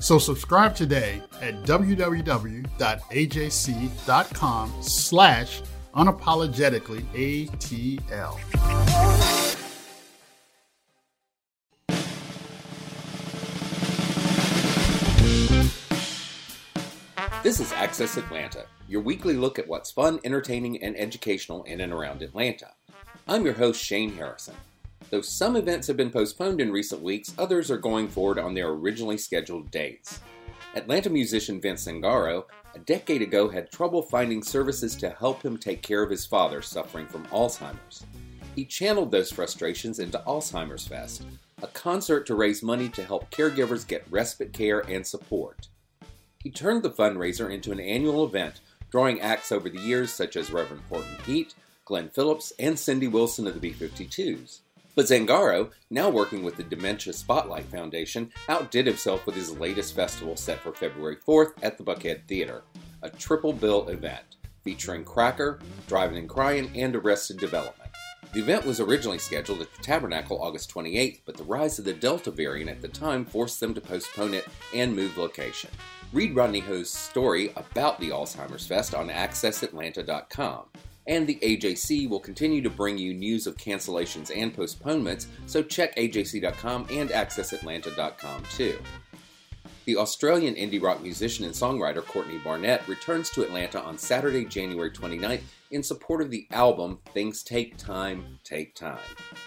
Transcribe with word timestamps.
So 0.00 0.18
subscribe 0.18 0.74
today 0.74 1.22
at 1.40 1.62
www.ajc.com 1.62 2.72
slash 4.82 5.62
unapologetically 5.94 7.48
ATL. 7.48 8.40
This 17.44 17.60
is 17.60 17.72
Access 17.72 18.16
Atlanta, 18.16 18.64
your 18.88 19.02
weekly 19.02 19.34
look 19.34 19.58
at 19.58 19.68
what's 19.68 19.90
fun, 19.90 20.18
entertaining, 20.24 20.82
and 20.82 20.96
educational 20.98 21.62
in 21.64 21.82
and 21.82 21.92
around 21.92 22.22
Atlanta. 22.22 22.70
I'm 23.28 23.44
your 23.44 23.52
host, 23.52 23.84
Shane 23.84 24.14
Harrison. 24.14 24.54
Though 25.10 25.20
some 25.20 25.56
events 25.56 25.86
have 25.86 25.96
been 25.96 26.10
postponed 26.10 26.60
in 26.60 26.72
recent 26.72 27.02
weeks, 27.02 27.34
others 27.38 27.70
are 27.70 27.78
going 27.78 28.08
forward 28.08 28.38
on 28.38 28.54
their 28.54 28.70
originally 28.70 29.18
scheduled 29.18 29.70
dates. 29.70 30.20
Atlanta 30.74 31.08
musician 31.08 31.60
Vince 31.60 31.86
Zangaro, 31.86 32.44
a 32.74 32.78
decade 32.80 33.22
ago, 33.22 33.48
had 33.48 33.70
trouble 33.70 34.02
finding 34.02 34.42
services 34.42 34.96
to 34.96 35.10
help 35.10 35.44
him 35.44 35.56
take 35.56 35.82
care 35.82 36.02
of 36.02 36.10
his 36.10 36.26
father 36.26 36.62
suffering 36.62 37.06
from 37.06 37.24
Alzheimer's. 37.26 38.04
He 38.56 38.64
channeled 38.64 39.10
those 39.10 39.30
frustrations 39.30 39.98
into 39.98 40.22
Alzheimer's 40.26 40.86
Fest, 40.86 41.24
a 41.62 41.68
concert 41.68 42.26
to 42.26 42.34
raise 42.34 42.62
money 42.62 42.88
to 42.90 43.04
help 43.04 43.30
caregivers 43.30 43.86
get 43.86 44.04
respite 44.10 44.52
care 44.52 44.80
and 44.80 45.06
support. 45.06 45.68
He 46.42 46.50
turned 46.50 46.82
the 46.82 46.90
fundraiser 46.90 47.50
into 47.50 47.72
an 47.72 47.80
annual 47.80 48.24
event, 48.24 48.60
drawing 48.90 49.20
acts 49.20 49.50
over 49.50 49.68
the 49.68 49.80
years 49.80 50.12
such 50.12 50.36
as 50.36 50.50
Reverend 50.50 50.82
Horton 50.88 51.16
Heat, 51.24 51.54
Glenn 51.84 52.08
Phillips, 52.08 52.52
and 52.58 52.78
Cindy 52.78 53.08
Wilson 53.08 53.46
of 53.46 53.54
the 53.54 53.60
B 53.60 53.72
52s. 53.72 54.60
But 54.94 55.06
Zangaro, 55.06 55.70
now 55.90 56.08
working 56.08 56.44
with 56.44 56.56
the 56.56 56.62
Dementia 56.62 57.12
Spotlight 57.12 57.64
Foundation, 57.66 58.30
outdid 58.48 58.86
himself 58.86 59.26
with 59.26 59.34
his 59.34 59.58
latest 59.58 59.94
festival 59.94 60.36
set 60.36 60.60
for 60.60 60.72
February 60.72 61.16
4th 61.16 61.52
at 61.62 61.78
the 61.78 61.84
Buckhead 61.84 62.26
Theater, 62.28 62.62
a 63.02 63.10
triple 63.10 63.52
bill 63.52 63.88
event 63.88 64.36
featuring 64.62 65.04
Cracker, 65.04 65.60
Drivin' 65.86 66.16
N' 66.16 66.28
Cryin', 66.28 66.70
and 66.74 66.96
Arrested 66.96 67.38
Development. 67.38 67.90
The 68.32 68.40
event 68.40 68.64
was 68.64 68.80
originally 68.80 69.18
scheduled 69.18 69.60
at 69.60 69.72
the 69.72 69.82
Tabernacle 69.82 70.42
August 70.42 70.72
28th, 70.74 71.20
but 71.24 71.36
the 71.36 71.44
rise 71.44 71.78
of 71.78 71.84
the 71.84 71.92
Delta 71.92 72.30
variant 72.30 72.70
at 72.70 72.82
the 72.82 72.88
time 72.88 73.24
forced 73.24 73.60
them 73.60 73.74
to 73.74 73.80
postpone 73.80 74.34
it 74.34 74.46
and 74.74 74.96
move 74.96 75.16
location. 75.16 75.70
Read 76.12 76.34
Rodney 76.34 76.60
Ho's 76.60 76.90
story 76.90 77.52
about 77.56 78.00
the 78.00 78.10
Alzheimer's 78.10 78.66
Fest 78.66 78.94
on 78.94 79.08
AccessAtlanta.com. 79.08 80.64
And 81.06 81.26
the 81.26 81.38
AJC 81.42 82.08
will 82.08 82.20
continue 82.20 82.62
to 82.62 82.70
bring 82.70 82.96
you 82.96 83.12
news 83.12 83.46
of 83.46 83.56
cancellations 83.56 84.30
and 84.34 84.54
postponements, 84.54 85.26
so 85.46 85.62
check 85.62 85.94
AJC.com 85.96 86.86
and 86.90 87.10
AccessAtlanta.com 87.10 88.42
too. 88.50 88.78
The 89.84 89.98
Australian 89.98 90.54
indie 90.54 90.82
rock 90.82 91.02
musician 91.02 91.44
and 91.44 91.52
songwriter 91.52 92.02
Courtney 92.02 92.38
Barnett 92.38 92.88
returns 92.88 93.28
to 93.30 93.42
Atlanta 93.42 93.82
on 93.82 93.98
Saturday, 93.98 94.46
January 94.46 94.90
29th 94.90 95.42
in 95.72 95.82
support 95.82 96.22
of 96.22 96.30
the 96.30 96.46
album 96.52 97.00
Things 97.12 97.42
Take 97.42 97.76
Time, 97.76 98.38
Take 98.44 98.74
Time, 98.74 98.96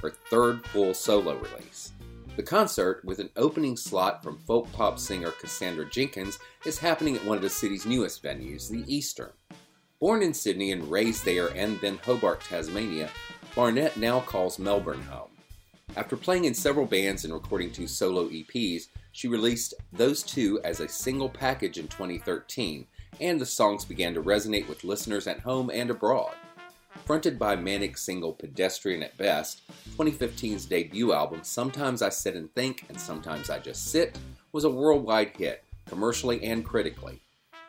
her 0.01 0.11
third 0.11 0.63
full 0.67 0.93
solo 0.93 1.37
release. 1.37 1.93
The 2.35 2.43
concert, 2.43 3.03
with 3.03 3.17
an 3.17 3.31
opening 3.35 3.75
slot 3.75 4.21
from 4.21 4.37
folk 4.37 4.71
pop 4.73 4.99
singer 4.99 5.31
Cassandra 5.31 5.89
Jenkins, 5.89 6.37
is 6.65 6.77
happening 6.77 7.15
at 7.15 7.25
one 7.25 7.37
of 7.37 7.41
the 7.41 7.49
city's 7.49 7.87
newest 7.87 8.21
venues, 8.21 8.69
the 8.69 8.83
Eastern. 8.93 9.31
Born 9.99 10.21
in 10.21 10.33
Sydney 10.35 10.71
and 10.71 10.91
raised 10.91 11.25
there 11.25 11.47
and 11.55 11.79
then 11.81 11.97
Hobart, 11.97 12.41
Tasmania, 12.41 13.09
Barnett 13.55 13.97
now 13.97 14.19
calls 14.19 14.59
Melbourne 14.59 15.01
home. 15.01 15.31
After 15.95 16.15
playing 16.15 16.45
in 16.45 16.53
several 16.53 16.85
bands 16.85 17.25
and 17.25 17.33
recording 17.33 17.71
two 17.71 17.87
solo 17.87 18.27
EPs, 18.29 18.89
she 19.11 19.27
released 19.27 19.73
those 19.91 20.21
two 20.21 20.59
as 20.63 20.79
a 20.79 20.87
single 20.87 21.29
package 21.29 21.79
in 21.79 21.87
2013, 21.87 22.85
and 23.19 23.41
the 23.41 23.45
songs 23.47 23.85
began 23.85 24.13
to 24.13 24.21
resonate 24.21 24.69
with 24.69 24.83
listeners 24.83 25.25
at 25.25 25.39
home 25.39 25.71
and 25.73 25.89
abroad. 25.89 26.35
Fronted 27.05 27.39
by 27.39 27.55
manic 27.55 27.97
single 27.97 28.33
Pedestrian 28.33 29.01
at 29.01 29.17
Best, 29.17 29.63
2015's 29.97 30.67
debut 30.67 31.11
album 31.11 31.39
Sometimes 31.41 32.03
I 32.03 32.09
Sit 32.09 32.35
and 32.35 32.53
Think 32.53 32.85
and 32.89 33.01
Sometimes 33.01 33.49
I 33.49 33.57
Just 33.57 33.91
Sit 33.91 34.19
was 34.51 34.63
a 34.63 34.69
worldwide 34.69 35.35
hit, 35.35 35.63
commercially 35.87 36.43
and 36.43 36.63
critically. 36.63 37.23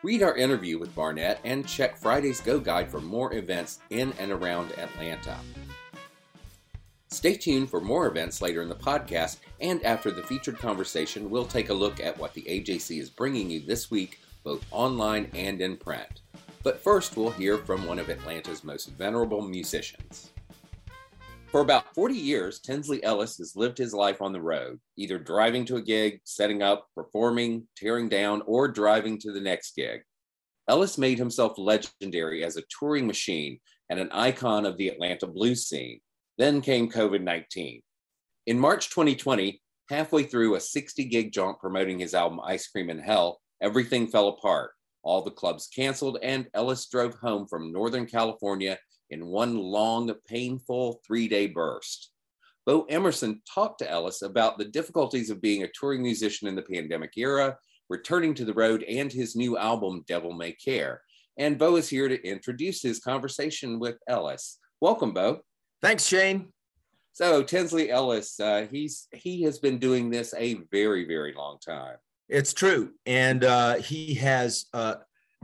Read 0.05 0.23
our 0.23 0.37
interview 0.37 0.79
with 0.79 0.95
Barnett 0.95 1.41
and 1.43 1.67
check 1.67 1.97
Friday's 1.97 2.41
Go 2.41 2.61
Guide 2.61 2.89
for 2.89 3.01
more 3.01 3.35
events 3.35 3.81
in 3.91 4.13
and 4.21 4.31
around 4.31 4.71
Atlanta. 4.79 5.37
Stay 7.09 7.35
tuned 7.35 7.69
for 7.69 7.81
more 7.81 8.07
events 8.07 8.41
later 8.41 8.63
in 8.63 8.69
the 8.69 8.77
podcast, 8.77 9.39
and 9.61 9.85
after 9.85 10.13
the 10.13 10.23
featured 10.23 10.57
conversation, 10.57 11.29
we'll 11.29 11.45
take 11.45 11.71
a 11.71 11.75
look 11.75 11.99
at 11.99 12.17
what 12.17 12.33
the 12.33 12.43
AJC 12.43 13.01
is 13.01 13.11
bringing 13.11 13.51
you 13.51 13.59
this 13.59 13.91
week, 13.91 14.21
both 14.45 14.65
online 14.71 15.29
and 15.35 15.61
in 15.61 15.77
print. 15.77 16.21
But 16.63 16.81
first, 16.81 17.17
we'll 17.17 17.31
hear 17.31 17.59
from 17.59 17.85
one 17.85 17.99
of 17.99 18.09
Atlanta's 18.09 18.63
most 18.63 18.91
venerable 18.91 19.43
musicians. 19.43 20.31
For 21.51 21.63
about 21.63 21.95
40 21.95 22.15
years, 22.15 22.61
Tinsley 22.61 23.03
Ellis 23.03 23.39
has 23.39 23.57
lived 23.57 23.79
his 23.79 23.95
life 23.95 24.21
on 24.21 24.33
the 24.33 24.41
road, 24.41 24.81
either 24.99 25.19
driving 25.19 25.65
to 25.67 25.77
a 25.77 25.83
gig, 25.83 26.21
setting 26.25 26.63
up, 26.63 26.87
performing, 26.95 27.67
tearing 27.75 28.11
down, 28.11 28.43
or 28.45 28.69
driving 28.69 29.19
to 29.21 29.33
the 29.33 29.41
next 29.41 29.75
gig. 29.75 30.03
Ellis 30.69 30.99
made 30.99 31.17
himself 31.17 31.57
legendary 31.57 32.45
as 32.45 32.59
a 32.59 32.65
touring 32.79 33.07
machine 33.07 33.61
and 33.89 33.99
an 33.99 34.11
icon 34.13 34.67
of 34.67 34.77
the 34.77 34.89
Atlanta 34.89 35.27
blues 35.27 35.67
scene. 35.67 36.01
Then 36.37 36.61
came 36.61 36.91
COVID 36.91 37.23
19. 37.23 37.81
In 38.47 38.59
March 38.59 38.91
2020, 38.91 39.63
halfway 39.89 40.25
through 40.25 40.55
a 40.55 40.61
60 40.61 41.07
gig 41.07 41.33
jaunt 41.33 41.59
promoting 41.61 41.99
his 41.99 42.13
album 42.13 42.41
Ice 42.45 42.69
Cream 42.69 42.91
in 42.91 42.99
Hell, 42.99 43.41
everything 43.63 44.07
fell 44.07 44.29
apart. 44.29 44.73
All 45.03 45.23
the 45.23 45.31
clubs 45.31 45.69
canceled, 45.75 46.19
and 46.23 46.47
Ellis 46.53 46.87
drove 46.91 47.15
home 47.15 47.47
from 47.47 47.73
Northern 47.73 48.05
California 48.05 48.79
in 49.11 49.27
one 49.27 49.57
long, 49.57 50.13
painful 50.27 51.01
three 51.07 51.29
day 51.29 51.47
burst. 51.47 52.11
Bo 52.67 52.85
Emerson 52.85 53.41
talked 53.53 53.79
to 53.79 53.91
Ellis 53.91 54.23
about 54.23 54.59
the 54.59 54.65
difficulties 54.67 55.31
of 55.31 55.41
being 55.41 55.63
a 55.63 55.69
touring 55.69 56.03
musician 56.03 56.49
in 56.49 56.55
the 56.55 56.63
pandemic 56.63 57.13
era, 57.17 57.57
returning 57.89 58.35
to 58.35 58.45
the 58.45 58.53
road, 58.53 58.83
and 58.83 59.11
his 59.11 59.35
new 59.35 59.57
album, 59.57 60.05
Devil 60.07 60.35
May 60.35 60.53
Care. 60.53 61.01
And 61.39 61.59
Bo 61.59 61.77
is 61.77 61.89
here 61.89 62.09
to 62.09 62.23
introduce 62.27 62.83
his 62.83 62.99
conversation 62.99 63.79
with 63.79 63.97
Ellis. 64.07 64.59
Welcome, 64.81 65.15
Bo. 65.15 65.41
Thanks, 65.81 66.07
Shane. 66.07 66.53
So 67.13 67.43
Tinsley 67.43 67.91
Ellis, 67.91 68.39
uh, 68.39 68.67
he's 68.71 69.09
he 69.13 69.43
has 69.43 69.59
been 69.59 69.79
doing 69.79 70.11
this 70.11 70.35
a 70.37 70.55
very, 70.71 71.05
very 71.05 71.33
long 71.35 71.59
time. 71.59 71.97
It's 72.29 72.53
true, 72.53 72.93
and 73.07 73.43
uh, 73.43 73.77
he 73.77 74.15
has 74.15 74.67
uh, 74.75 74.97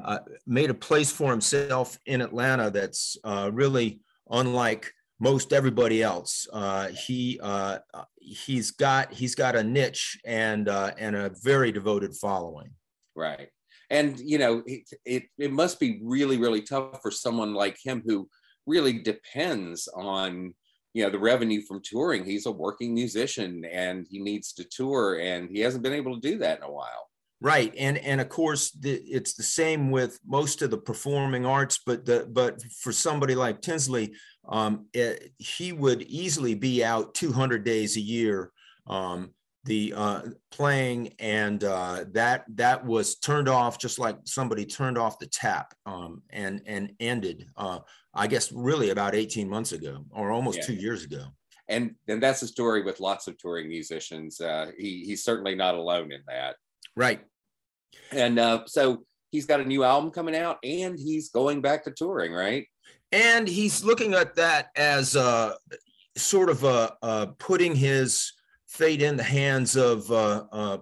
uh, 0.03 0.19
made 0.47 0.71
a 0.71 0.75
place 0.75 1.11
for 1.11 1.31
himself 1.31 1.99
in 2.07 2.21
Atlanta 2.21 2.71
that's 2.71 3.17
uh, 3.25 3.51
really 3.53 4.01
unlike 4.31 4.93
most 5.21 5.53
everybody 5.53 6.03
else. 6.03 6.47
Uh, 6.53 6.89
he 6.89 7.39
uh, 7.43 7.79
he's 8.21 8.71
got 8.71 9.13
he's 9.13 9.35
got 9.35 9.57
a 9.57 9.63
niche 9.63 10.19
and 10.25 10.69
and 10.69 11.17
a 11.17 11.33
very 11.43 11.73
devoted 11.73 12.15
following. 12.15 12.71
Right, 13.15 13.49
and 13.91 14.19
you 14.19 14.39
know 14.39 14.63
it, 14.67 14.83
it 15.05 15.23
it 15.39 15.53
must 15.53 15.79
be 15.79 16.01
really 16.03 16.37
really 16.37 16.63
tough 16.63 17.01
for 17.03 17.11
someone 17.11 17.55
like 17.55 17.79
him 17.83 18.03
who 18.05 18.29
really 18.67 18.99
depends 19.01 19.89
on 19.95 20.55
you 20.95 21.05
know 21.05 21.11
the 21.11 21.19
revenue 21.19 21.61
from 21.63 21.83
touring 21.85 22.25
he's 22.25 22.47
a 22.47 22.51
working 22.51 22.95
musician 22.95 23.65
and 23.71 24.07
he 24.09 24.19
needs 24.21 24.53
to 24.53 24.65
tour 24.65 25.19
and 25.21 25.51
he 25.51 25.61
hasn't 25.61 25.83
been 25.83 25.93
able 25.93 26.15
to 26.15 26.29
do 26.29 26.39
that 26.39 26.59
in 26.59 26.65
a 26.65 26.71
while 26.71 27.09
Right, 27.45 27.75
and 27.77 27.99
and 27.99 28.23
of 28.23 28.31
course 28.31 28.71
the, 28.71 28.95
it's 28.95 29.35
the 29.35 29.43
same 29.43 29.91
with 29.91 30.19
most 30.27 30.63
of 30.63 30.71
the 30.71 30.79
performing 30.79 31.45
arts, 31.45 31.79
but 31.85 32.07
the 32.07 32.27
but 32.33 32.63
for 32.81 32.91
somebody 32.91 33.35
like 33.35 33.61
Tinsley, 33.61 34.15
um, 34.49 34.87
it, 34.95 35.35
he 35.37 35.73
would 35.75 36.01
easily 36.05 36.55
be 36.55 36.83
out 36.83 37.13
200 37.13 37.63
days 37.63 37.99
a 37.99 38.01
year, 38.01 38.51
um, 38.87 39.35
the 39.65 39.93
uh, 39.95 40.23
playing, 40.53 41.13
and 41.19 41.63
uh, 41.65 42.07
that 42.13 42.47
that 42.55 42.83
was 42.87 43.17
turned 43.17 43.51
off 43.51 43.79
just 43.79 43.99
like 43.99 44.17
somebody 44.25 44.65
turned 44.65 44.97
off 44.97 45.19
the 45.19 45.27
tap, 45.27 45.75
um, 45.85 46.23
and 46.31 46.63
and 46.65 46.95
ended. 46.99 47.47
Uh, 47.59 47.81
I 48.15 48.27
guess 48.27 48.53
really 48.53 48.89
about 48.89 49.15
18 49.15 49.47
months 49.51 49.73
ago, 49.73 50.07
or 50.13 50.31
almost 50.31 50.61
Yeah. 50.61 50.65
two 50.69 50.75
years 50.77 51.05
ago. 51.05 51.27
And 51.69 51.95
and 52.09 52.23
that's 52.23 52.41
a 52.41 52.49
story 52.49 52.83
with 52.83 53.01
lots 53.01 53.29
of 53.29 53.37
touring 53.37 53.69
musicians. 53.69 54.41
Uh, 54.41 54.71
he 54.79 55.05
he's 55.05 55.23
certainly 55.23 55.55
not 55.55 55.75
alone 55.75 56.11
in 56.11 56.23
that. 56.27 56.57
Right. 56.97 57.21
And 58.13 58.39
uh, 58.39 58.63
so 58.67 59.05
he's 59.31 59.47
got 59.47 59.61
a 59.61 59.65
new 59.65 59.85
album 59.85 60.11
coming 60.11 60.37
out, 60.37 60.59
and 60.63 60.99
he's 60.99 61.31
going 61.31 61.61
back 61.61 61.85
to 61.85 61.91
touring, 61.91 62.33
right? 62.33 62.67
and 63.15 63.47
he's 63.47 63.85
looking 63.85 64.15
at 64.15 64.35
that 64.35 64.71
as 64.77 65.15
uh, 65.15 65.55
sort 66.17 66.51
of 66.51 66.65
uh, 66.65 66.91
uh, 67.01 67.27
putting 67.39 67.75
his 67.75 68.33
fate 68.67 69.01
in 69.01 69.17
the 69.17 69.23
hands 69.23 69.77
of 69.77 70.09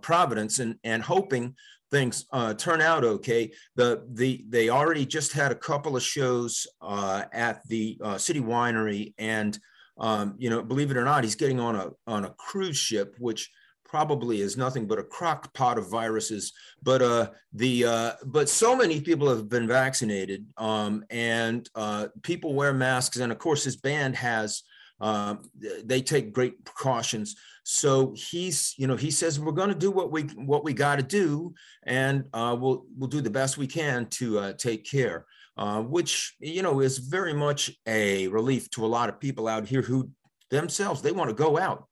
Providence 0.00 0.58
and 0.58 0.76
and 0.82 1.02
hoping 1.02 1.54
things 1.90 2.24
turn 2.56 2.80
out 2.80 3.04
okay. 3.04 3.52
The 3.76 4.06
the 4.12 4.44
they 4.48 4.70
already 4.70 5.04
just 5.04 5.32
had 5.32 5.52
a 5.52 5.56
couple 5.56 5.94
of 5.94 6.02
shows 6.02 6.66
at 6.80 7.60
the 7.68 7.98
City 8.16 8.40
Winery, 8.40 9.12
and 9.18 9.58
um, 9.98 10.34
you 10.38 10.48
know, 10.48 10.62
believe 10.62 10.90
it 10.90 10.96
or 10.96 11.04
not, 11.04 11.24
he's 11.24 11.36
getting 11.36 11.60
on 11.60 11.76
a 11.76 11.90
on 12.06 12.24
a 12.24 12.34
cruise 12.38 12.78
ship, 12.78 13.14
which 13.18 13.50
probably 13.92 14.40
is 14.40 14.56
nothing 14.56 14.86
but 14.86 14.98
a 14.98 15.02
crock 15.02 15.52
pot 15.52 15.76
of 15.76 15.90
viruses. 15.90 16.54
But 16.82 17.02
uh 17.02 17.30
the 17.52 17.84
uh 17.84 18.12
but 18.24 18.48
so 18.48 18.74
many 18.74 19.02
people 19.02 19.28
have 19.28 19.50
been 19.50 19.68
vaccinated 19.68 20.46
um 20.56 21.04
and 21.10 21.68
uh 21.74 22.06
people 22.22 22.54
wear 22.54 22.72
masks. 22.72 23.18
And 23.18 23.30
of 23.30 23.38
course 23.38 23.62
his 23.62 23.76
band 23.76 24.16
has 24.16 24.62
um 24.98 25.42
they 25.84 26.00
take 26.00 26.32
great 26.32 26.64
precautions. 26.64 27.36
So 27.64 28.14
he's 28.16 28.74
you 28.78 28.86
know 28.86 28.96
he 28.96 29.10
says 29.10 29.38
we're 29.38 29.60
going 29.60 29.74
to 29.76 29.84
do 29.86 29.90
what 29.90 30.10
we 30.10 30.22
what 30.52 30.64
we 30.64 30.72
got 30.72 30.96
to 30.96 31.02
do 31.22 31.52
and 31.82 32.24
uh 32.32 32.56
we'll 32.58 32.86
we'll 32.96 33.14
do 33.16 33.20
the 33.20 33.36
best 33.40 33.58
we 33.58 33.66
can 33.66 34.06
to 34.18 34.38
uh, 34.38 34.52
take 34.54 34.90
care. 34.90 35.26
Uh 35.58 35.82
which 35.82 36.34
you 36.40 36.62
know 36.62 36.80
is 36.80 36.96
very 36.96 37.34
much 37.34 37.70
a 37.86 38.26
relief 38.28 38.70
to 38.70 38.86
a 38.86 38.92
lot 38.96 39.10
of 39.10 39.20
people 39.20 39.46
out 39.46 39.68
here 39.68 39.82
who 39.82 40.08
themselves 40.48 41.02
they 41.02 41.12
want 41.12 41.28
to 41.28 41.44
go 41.46 41.58
out. 41.58 41.84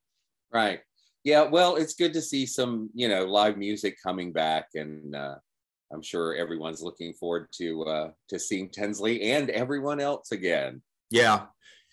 Right. 0.51 0.79
Yeah. 1.23 1.43
Well, 1.43 1.75
it's 1.75 1.93
good 1.93 2.13
to 2.13 2.21
see 2.21 2.45
some, 2.45 2.89
you 2.93 3.07
know, 3.07 3.25
live 3.25 3.57
music 3.57 3.97
coming 4.01 4.31
back, 4.31 4.69
and 4.75 5.15
uh, 5.15 5.35
I'm 5.93 6.01
sure 6.01 6.35
everyone's 6.35 6.81
looking 6.81 7.13
forward 7.13 7.47
to 7.57 7.83
uh, 7.83 8.11
to 8.29 8.39
seeing 8.39 8.69
Tinsley 8.69 9.31
and 9.31 9.49
everyone 9.49 9.99
else 9.99 10.31
again. 10.31 10.81
Yeah. 11.09 11.45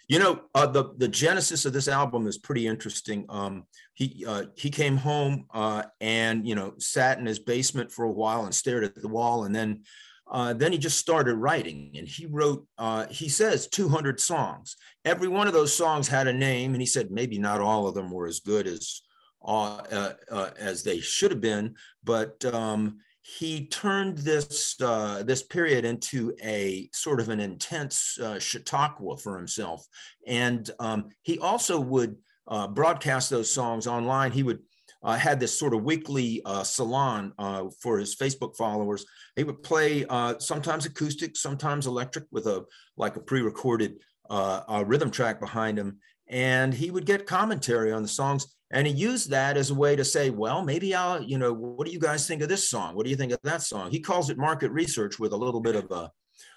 You 0.09 0.19
know, 0.19 0.41
uh, 0.55 0.67
the 0.67 0.95
the 0.97 1.09
genesis 1.09 1.67
of 1.67 1.75
this 1.75 1.89
album 1.89 2.27
is 2.27 2.39
pretty 2.39 2.67
interesting. 2.67 3.27
Um, 3.29 3.65
he 3.93 4.25
uh, 4.27 4.45
he 4.57 4.71
came 4.71 4.97
home 4.97 5.45
uh, 5.53 5.83
and 6.01 6.49
you 6.49 6.55
know 6.55 6.75
sat 6.79 7.19
in 7.19 7.27
his 7.27 7.39
basement 7.39 7.93
for 7.93 8.07
a 8.07 8.11
while 8.11 8.45
and 8.45 8.55
stared 8.55 8.85
at 8.85 8.95
the 8.95 9.09
wall, 9.09 9.45
and 9.45 9.55
then 9.55 9.83
uh, 10.31 10.55
then 10.55 10.73
he 10.73 10.79
just 10.79 10.99
started 10.99 11.35
writing. 11.35 11.93
And 11.97 12.07
he 12.07 12.27
wrote, 12.27 12.67
uh, 12.77 13.07
he 13.11 13.29
says, 13.29 13.67
200 13.69 14.21
songs. 14.21 14.77
Every 15.05 15.29
one 15.29 15.47
of 15.47 15.55
those 15.55 15.75
songs 15.75 16.09
had 16.09 16.27
a 16.27 16.33
name, 16.33 16.75
and 16.75 16.83
he 16.83 16.87
said 16.87 17.11
maybe 17.11 17.39
not 17.39 17.61
all 17.61 17.87
of 17.87 17.95
them 17.95 18.11
were 18.11 18.27
as 18.27 18.41
good 18.41 18.67
as 18.67 19.03
uh, 19.44 20.12
uh, 20.31 20.50
as 20.58 20.82
they 20.82 21.00
should 21.00 21.31
have 21.31 21.40
been, 21.40 21.75
but 22.05 22.44
um, 22.46 22.99
he 23.23 23.67
turned 23.67 24.19
this 24.19 24.75
uh, 24.81 25.23
this 25.23 25.43
period 25.43 25.85
into 25.85 26.35
a 26.43 26.88
sort 26.94 27.20
of 27.20 27.29
an 27.29 27.40
intense 27.40 28.19
uh, 28.19 28.38
chautauqua 28.38 29.19
for 29.19 29.37
himself, 29.37 29.87
and 30.26 30.70
um, 30.81 31.11
he 31.23 31.38
also 31.38 31.79
would 31.79 32.17
uh, 32.46 32.67
broadcast 32.67 33.29
those 33.29 33.52
songs 33.52 33.87
online. 33.87 34.32
He 34.32 34.43
would 34.43 34.61
uh, 35.02 35.17
had 35.17 35.38
this 35.38 35.56
sort 35.56 35.75
of 35.75 35.85
weekly 35.85 36.40
uh, 36.44 36.64
salon 36.64 37.32
uh, 37.38 37.64
for 37.81 37.99
his 37.99 38.17
Facebook 38.17 38.56
followers. 38.56 39.05
He 39.37 39.44
would 39.44 39.62
play 39.62 40.05
uh, 40.08 40.38
sometimes 40.38 40.87
acoustic, 40.87 41.37
sometimes 41.37 41.87
electric, 41.87 42.25
with 42.32 42.46
a 42.46 42.64
like 42.96 43.17
a 43.17 43.20
pre-recorded 43.20 43.99
uh, 44.31 44.85
rhythm 44.87 45.11
track 45.11 45.38
behind 45.38 45.79
him, 45.79 45.99
and 46.29 46.73
he 46.73 46.90
would 46.90 47.06
get 47.06 47.26
commentary 47.26 47.93
on 47.93 48.02
the 48.02 48.08
songs 48.08 48.58
and 48.70 48.87
he 48.87 48.93
used 48.93 49.31
that 49.31 49.56
as 49.56 49.70
a 49.70 49.75
way 49.75 49.97
to 49.97 50.05
say 50.05 50.31
well 50.31 50.62
maybe 50.62 50.94
i'll 50.94 51.23
you 51.23 51.38
know 51.38 51.53
what 51.53 51.87
do 51.87 51.93
you 51.93 51.99
guys 51.99 52.26
think 52.26 52.43
of 52.43 52.49
this 52.49 52.69
song 52.69 52.94
what 52.94 53.05
do 53.05 53.11
you 53.11 53.17
think 53.17 53.32
of 53.32 53.41
that 53.43 53.62
song 53.62 53.91
he 53.91 54.00
calls 54.00 54.31
it 54.31 54.38
market 54.38 54.70
research 54.70 55.19
with 55.19 55.32
a 55.32 55.37
little 55.37 55.61
bit 55.61 55.76
of 55.76 55.91
a 55.91 56.11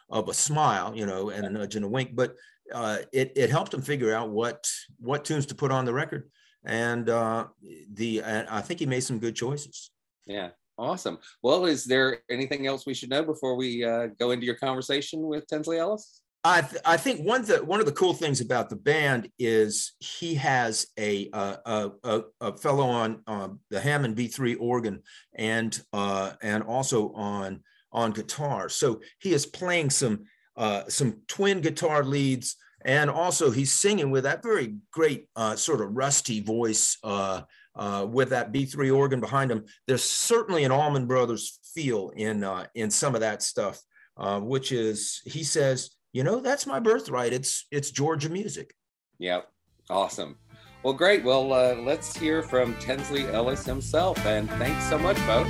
of 0.09 0.27
a 0.29 0.33
smile 0.33 0.95
you 0.95 1.05
know 1.05 1.29
and 1.29 1.45
a 1.45 1.49
nudge 1.49 1.75
and 1.75 1.85
a 1.85 1.87
wink 1.87 2.11
but 2.13 2.35
uh, 2.73 2.99
it, 3.11 3.33
it 3.35 3.49
helped 3.49 3.73
him 3.73 3.81
figure 3.81 4.13
out 4.13 4.29
what 4.29 4.65
what 4.99 5.25
tunes 5.25 5.45
to 5.45 5.55
put 5.55 5.71
on 5.71 5.83
the 5.83 5.93
record 5.93 6.29
and 6.65 7.09
uh, 7.09 7.45
the 7.93 8.21
and 8.21 8.47
i 8.49 8.61
think 8.61 8.79
he 8.79 8.85
made 8.85 9.01
some 9.01 9.19
good 9.19 9.35
choices 9.35 9.91
Yeah. 10.25 10.49
Awesome. 10.77 11.19
Well, 11.43 11.65
is 11.65 11.85
there 11.85 12.19
anything 12.29 12.65
else 12.65 12.85
we 12.85 12.93
should 12.93 13.09
know 13.09 13.23
before 13.23 13.55
we 13.55 13.83
uh, 13.83 14.07
go 14.19 14.31
into 14.31 14.45
your 14.45 14.55
conversation 14.55 15.21
with 15.21 15.45
Tinsley 15.47 15.77
Ellis? 15.77 16.20
I, 16.43 16.61
th- 16.61 16.81
I 16.83 16.97
think 16.97 17.21
one 17.21 17.43
the 17.45 17.63
one 17.63 17.79
of 17.79 17.85
the 17.85 17.91
cool 17.91 18.13
things 18.13 18.41
about 18.41 18.69
the 18.69 18.75
band 18.75 19.29
is 19.37 19.93
he 19.99 20.33
has 20.35 20.87
a 20.97 21.29
uh, 21.33 21.89
a, 22.03 22.21
a, 22.41 22.57
fellow 22.57 22.87
on 22.87 23.21
um, 23.27 23.59
the 23.69 23.79
Hammond 23.79 24.15
B3 24.15 24.57
organ 24.59 25.03
and 25.35 25.79
uh, 25.93 26.33
and 26.41 26.63
also 26.63 27.11
on 27.13 27.61
on 27.91 28.11
guitar. 28.11 28.69
So 28.69 29.01
he 29.19 29.33
is 29.33 29.45
playing 29.45 29.91
some 29.91 30.23
uh, 30.57 30.83
some 30.87 31.21
twin 31.27 31.61
guitar 31.61 32.03
leads 32.03 32.55
and 32.85 33.09
also 33.09 33.51
he's 33.51 33.71
singing 33.71 34.11
with 34.11 34.23
that 34.23 34.43
very 34.43 34.75
great 34.91 35.27
uh, 35.35 35.55
sort 35.55 35.81
of 35.81 35.95
rusty 35.95 36.39
voice 36.39 36.97
uh, 37.03 37.41
uh, 37.75 38.05
with 38.09 38.29
that 38.29 38.51
B3 38.51 38.95
organ 38.95 39.19
behind 39.19 39.51
him. 39.51 39.65
There's 39.87 40.03
certainly 40.03 40.63
an 40.63 40.71
Allman 40.71 41.05
Brothers 41.05 41.59
feel 41.73 42.11
in 42.15 42.43
uh, 42.43 42.65
in 42.75 42.89
some 42.89 43.15
of 43.15 43.21
that 43.21 43.43
stuff, 43.43 43.79
uh, 44.17 44.39
which 44.39 44.71
is 44.71 45.21
he 45.25 45.43
says 45.43 45.91
you 46.13 46.23
know 46.23 46.39
that's 46.39 46.65
my 46.67 46.79
birthright 46.79 47.33
it's 47.33 47.65
it's 47.71 47.91
georgia 47.91 48.29
music 48.29 48.73
Yep. 49.19 49.47
Awesome. 49.91 50.37
Well, 50.81 50.93
great. 50.95 51.23
Well, 51.23 51.53
uh, 51.53 51.75
let's 51.75 52.17
hear 52.17 52.41
from 52.41 52.75
Tinsley 52.79 53.27
Ellis 53.27 53.63
himself. 53.65 54.17
And 54.25 54.49
thanks 54.51 54.83
so 54.89 54.97
much, 54.97 55.15
Bo. 55.27 55.43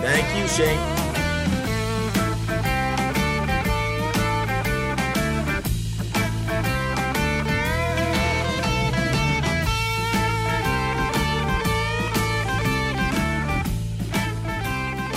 thank 0.00 0.26
you 0.38 0.48
shane 0.48 0.78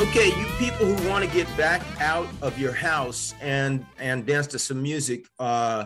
okay 0.01 0.27
you 0.37 0.42
people 0.63 0.85
who 0.85 1.09
want 1.09 1.25
to 1.25 1.29
get 1.31 1.57
back 1.57 1.81
out 1.99 2.25
of 2.41 2.57
your 2.57 2.71
house 2.71 3.35
and 3.41 3.85
and 3.99 4.25
dance 4.25 4.47
to 4.47 4.57
some 4.57 4.81
music 4.81 5.27
uh 5.37 5.83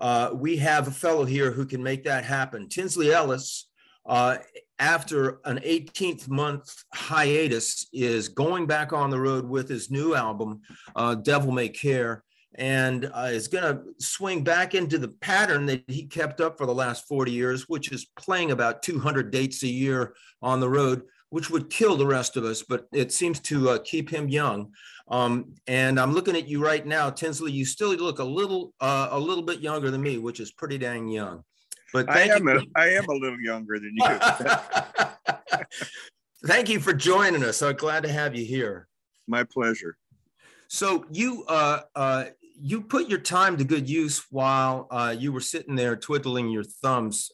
uh, 0.00 0.30
we 0.34 0.54
have 0.56 0.86
a 0.86 0.90
fellow 0.90 1.24
here 1.24 1.50
who 1.50 1.66
can 1.66 1.82
make 1.82 2.04
that 2.04 2.24
happen. 2.24 2.68
Tinsley 2.68 3.10
Ellis, 3.10 3.68
uh, 4.06 4.36
after 4.78 5.40
an 5.44 5.58
18th 5.58 6.28
month 6.28 6.72
hiatus, 6.94 7.88
is 7.92 8.28
going 8.28 8.64
back 8.64 8.92
on 8.92 9.10
the 9.10 9.18
road 9.18 9.48
with 9.48 9.68
his 9.68 9.90
new 9.90 10.14
album, 10.14 10.60
uh, 10.94 11.16
Devil 11.16 11.50
May 11.50 11.68
Care, 11.68 12.22
and 12.54 13.10
uh, 13.12 13.30
is 13.32 13.48
going 13.48 13.64
to 13.64 13.82
swing 13.98 14.44
back 14.44 14.76
into 14.76 14.98
the 14.98 15.08
pattern 15.08 15.66
that 15.66 15.82
he 15.88 16.04
kept 16.04 16.40
up 16.40 16.56
for 16.56 16.66
the 16.66 16.72
last 16.72 17.08
40 17.08 17.32
years, 17.32 17.68
which 17.68 17.90
is 17.90 18.06
playing 18.16 18.52
about 18.52 18.84
200 18.84 19.32
dates 19.32 19.64
a 19.64 19.68
year 19.68 20.14
on 20.42 20.60
the 20.60 20.68
road, 20.68 21.02
which 21.30 21.50
would 21.50 21.70
kill 21.70 21.96
the 21.96 22.06
rest 22.06 22.36
of 22.36 22.44
us, 22.44 22.62
but 22.62 22.86
it 22.92 23.12
seems 23.12 23.40
to 23.40 23.70
uh, 23.70 23.78
keep 23.84 24.10
him 24.10 24.28
young. 24.28 24.72
Um, 25.08 25.54
and 25.66 25.98
I'm 25.98 26.12
looking 26.12 26.36
at 26.36 26.48
you 26.48 26.62
right 26.62 26.86
now, 26.86 27.10
Tinsley. 27.10 27.52
You 27.52 27.64
still 27.64 27.94
look 27.94 28.18
a 28.18 28.24
little, 28.24 28.72
uh, 28.80 29.08
a 29.10 29.18
little 29.18 29.44
bit 29.44 29.60
younger 29.60 29.90
than 29.90 30.02
me, 30.02 30.18
which 30.18 30.40
is 30.40 30.52
pretty 30.52 30.78
dang 30.78 31.08
young. 31.08 31.44
But 31.92 32.10
I 32.10 32.22
am 32.22 32.46
you. 32.46 32.58
a, 32.58 32.62
I 32.78 32.88
am 32.90 33.06
a 33.08 33.14
little 33.14 33.40
younger 33.40 33.78
than 33.78 33.92
you. 33.94 35.64
thank 36.46 36.68
you 36.68 36.80
for 36.80 36.92
joining 36.92 37.42
us. 37.42 37.62
I'm 37.62 37.76
glad 37.76 38.02
to 38.02 38.12
have 38.12 38.34
you 38.34 38.44
here. 38.44 38.88
My 39.26 39.44
pleasure. 39.44 39.96
So 40.68 41.06
you, 41.10 41.44
uh, 41.48 41.80
uh, 41.94 42.24
you 42.60 42.82
put 42.82 43.08
your 43.08 43.20
time 43.20 43.56
to 43.56 43.64
good 43.64 43.88
use 43.88 44.26
while 44.30 44.86
uh, 44.90 45.14
you 45.16 45.32
were 45.32 45.40
sitting 45.40 45.76
there 45.76 45.96
twiddling 45.96 46.50
your 46.50 46.64
thumbs. 46.64 47.30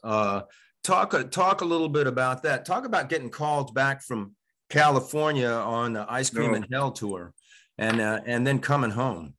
Uh, 0.89 1.05
talk, 1.07 1.31
talk 1.31 1.61
a 1.61 1.65
little 1.65 1.89
bit 1.89 2.07
about 2.07 2.43
that. 2.43 2.65
Talk 2.65 2.85
about 2.85 3.09
getting 3.09 3.31
called 3.31 3.75
back 3.75 4.03
from 4.03 4.35
California 4.71 5.49
on 5.49 5.93
the 5.93 6.07
Ice 6.09 6.31
Cream 6.31 6.51
No. 6.51 6.57
and 6.57 6.67
Hell 6.71 6.93
tour, 6.93 7.33
and 7.79 8.01
uh, 8.01 8.21
and 8.27 8.47
then 8.47 8.59
coming 8.59 8.91
home. 8.91 9.35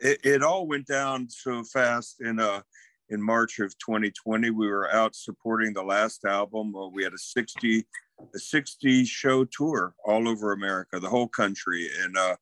It, 0.00 0.20
it 0.24 0.42
all 0.42 0.66
went 0.66 0.86
down 0.86 1.28
so 1.28 1.62
fast 1.64 2.20
in 2.20 2.40
uh 2.40 2.62
in 3.10 3.22
March 3.22 3.58
of 3.58 3.76
2020. 3.78 4.50
We 4.50 4.66
were 4.68 4.92
out 4.92 5.14
supporting 5.14 5.72
the 5.72 5.82
last 5.82 6.24
album. 6.24 6.74
Uh, 6.74 6.88
we 6.88 7.04
had 7.04 7.12
a 7.12 7.18
60 7.18 7.86
a 8.34 8.38
60 8.38 9.04
show 9.04 9.44
tour 9.44 9.94
all 10.04 10.28
over 10.28 10.52
America, 10.52 11.00
the 11.00 11.08
whole 11.08 11.28
country. 11.28 11.88
And 12.00 12.16
uh, 12.16 12.36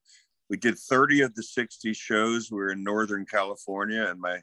we 0.49 0.57
did 0.57 0.77
30 0.77 1.21
of 1.21 1.35
the 1.35 1.43
60 1.43 1.93
shows. 1.93 2.51
We 2.51 2.57
were 2.57 2.71
in 2.71 2.83
Northern 2.83 3.25
California, 3.25 4.05
and 4.07 4.19
my 4.19 4.41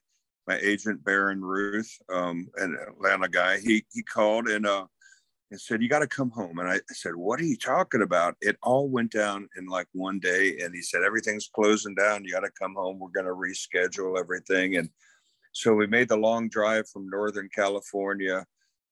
my 0.50 0.58
agent 0.62 1.04
Baron 1.04 1.40
Ruth, 1.40 1.96
um, 2.12 2.48
an 2.56 2.76
Atlanta 2.88 3.28
guy, 3.28 3.60
he 3.60 3.84
he 3.92 4.02
called 4.02 4.48
and 4.48 4.66
uh, 4.66 4.86
and 5.52 5.60
said, 5.60 5.80
"You 5.80 5.88
got 5.88 6.00
to 6.00 6.08
come 6.08 6.30
home." 6.30 6.58
And 6.58 6.68
I, 6.68 6.80
said, 6.88 7.14
"What 7.14 7.38
are 7.38 7.44
you 7.44 7.56
talking 7.56 8.02
about?" 8.02 8.34
It 8.40 8.56
all 8.62 8.88
went 8.88 9.12
down 9.12 9.48
in 9.56 9.66
like 9.66 9.86
one 9.92 10.18
day, 10.18 10.58
and 10.60 10.74
he 10.74 10.82
said, 10.82 11.02
"Everything's 11.02 11.48
closing 11.54 11.94
down. 11.94 12.24
You 12.24 12.32
got 12.32 12.40
to 12.40 12.50
come 12.58 12.74
home. 12.74 12.98
We're 12.98 13.10
going 13.10 13.26
to 13.26 13.32
reschedule 13.32 14.18
everything." 14.18 14.76
And 14.76 14.88
so 15.52 15.72
we 15.72 15.86
made 15.86 16.08
the 16.08 16.16
long 16.16 16.48
drive 16.48 16.88
from 16.88 17.08
Northern 17.08 17.48
California 17.54 18.44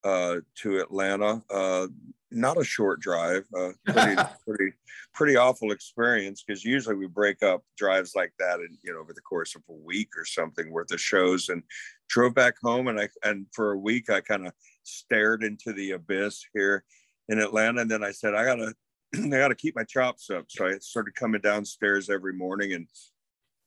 uh, 0.05 0.37
to 0.57 0.79
Atlanta. 0.79 1.43
Uh, 1.51 1.89
not 2.31 2.61
a 2.61 2.65
short 2.65 3.01
drive, 3.01 3.45
uh, 3.57 3.71
pretty, 3.87 4.23
pretty, 4.47 4.73
pretty 5.15 5.37
awful 5.37 5.73
experience 5.73 6.43
because 6.47 6.65
usually 6.65 6.95
we 6.95 7.07
break 7.07 7.43
up 7.43 7.63
drives 7.77 8.15
like 8.15 8.33
that 8.39 8.61
and 8.61 8.77
you 8.83 8.93
know 8.93 9.01
over 9.01 9.13
the 9.13 9.21
course 9.21 9.55
of 9.55 9.63
a 9.69 9.73
week 9.73 10.11
or 10.17 10.25
something 10.25 10.71
worth 10.71 10.93
of 10.93 11.01
shows 11.01 11.49
and 11.49 11.63
drove 12.09 12.35
back 12.35 12.55
home 12.63 12.89
and 12.89 13.01
I 13.01 13.09
and 13.25 13.47
for 13.53 13.73
a 13.73 13.79
week 13.79 14.11
I 14.11 14.21
kind 14.21 14.47
of 14.47 14.53
stared 14.83 15.43
into 15.43 15.73
the 15.73 15.93
abyss 15.93 16.45
here 16.55 16.85
in 17.29 17.39
Atlanta 17.39 17.81
and 17.81 17.91
then 17.91 18.05
I 18.05 18.13
said 18.13 18.35
I 18.35 18.45
gotta 18.45 18.75
I 19.17 19.29
gotta 19.29 19.55
keep 19.55 19.75
my 19.75 19.85
chops 19.85 20.31
up 20.31 20.45
so 20.49 20.67
I 20.67 20.79
started 20.79 21.15
coming 21.15 21.41
downstairs 21.41 22.11
every 22.11 22.35
morning 22.35 22.75
and 22.75 22.87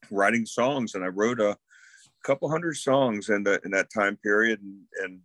writing 0.10 0.46
songs 0.46 0.96
and 0.96 1.04
I 1.04 1.08
wrote 1.08 1.42
a 1.42 1.58
couple 2.24 2.50
hundred 2.50 2.78
songs 2.78 3.30
in 3.30 3.44
the 3.44 3.60
in 3.66 3.72
that 3.72 3.92
time 3.92 4.18
period 4.24 4.62
and, 4.62 4.78
and 5.04 5.20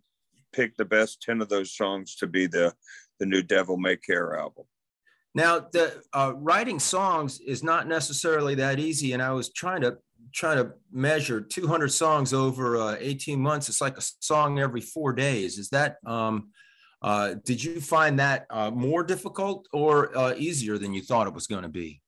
picked 0.53 0.77
the 0.77 0.85
best 0.85 1.21
10 1.21 1.41
of 1.41 1.49
those 1.49 1.75
songs 1.75 2.15
to 2.17 2.27
be 2.27 2.47
the 2.47 2.73
the 3.19 3.25
new 3.25 3.41
Devil 3.41 3.77
May 3.77 3.97
Care 3.97 4.37
album. 4.37 4.65
Now, 5.33 5.59
the 5.59 6.01
uh, 6.13 6.33
writing 6.35 6.79
songs 6.79 7.39
is 7.39 7.63
not 7.63 7.87
necessarily 7.87 8.55
that 8.55 8.79
easy, 8.79 9.13
and 9.13 9.21
I 9.21 9.31
was 9.31 9.51
trying 9.51 9.81
to 9.81 9.97
trying 10.33 10.57
to 10.57 10.73
measure 10.91 11.41
200 11.41 11.89
songs 11.89 12.33
over 12.33 12.77
uh, 12.77 12.95
18 12.99 13.39
months. 13.39 13.69
It's 13.69 13.81
like 13.81 13.97
a 13.97 14.03
song 14.19 14.59
every 14.59 14.81
four 14.81 15.13
days. 15.13 15.57
Is 15.57 15.69
that? 15.69 15.97
Um, 16.05 16.49
uh, 17.01 17.35
did 17.45 17.63
you 17.63 17.79
find 17.79 18.19
that 18.19 18.47
uh, 18.49 18.71
more 18.71 19.03
difficult 19.03 19.67
or 19.71 20.15
uh, 20.17 20.33
easier 20.35 20.77
than 20.77 20.93
you 20.93 21.01
thought 21.01 21.27
it 21.27 21.33
was 21.33 21.47
going 21.47 21.63
to 21.63 21.69
be? 21.69 22.01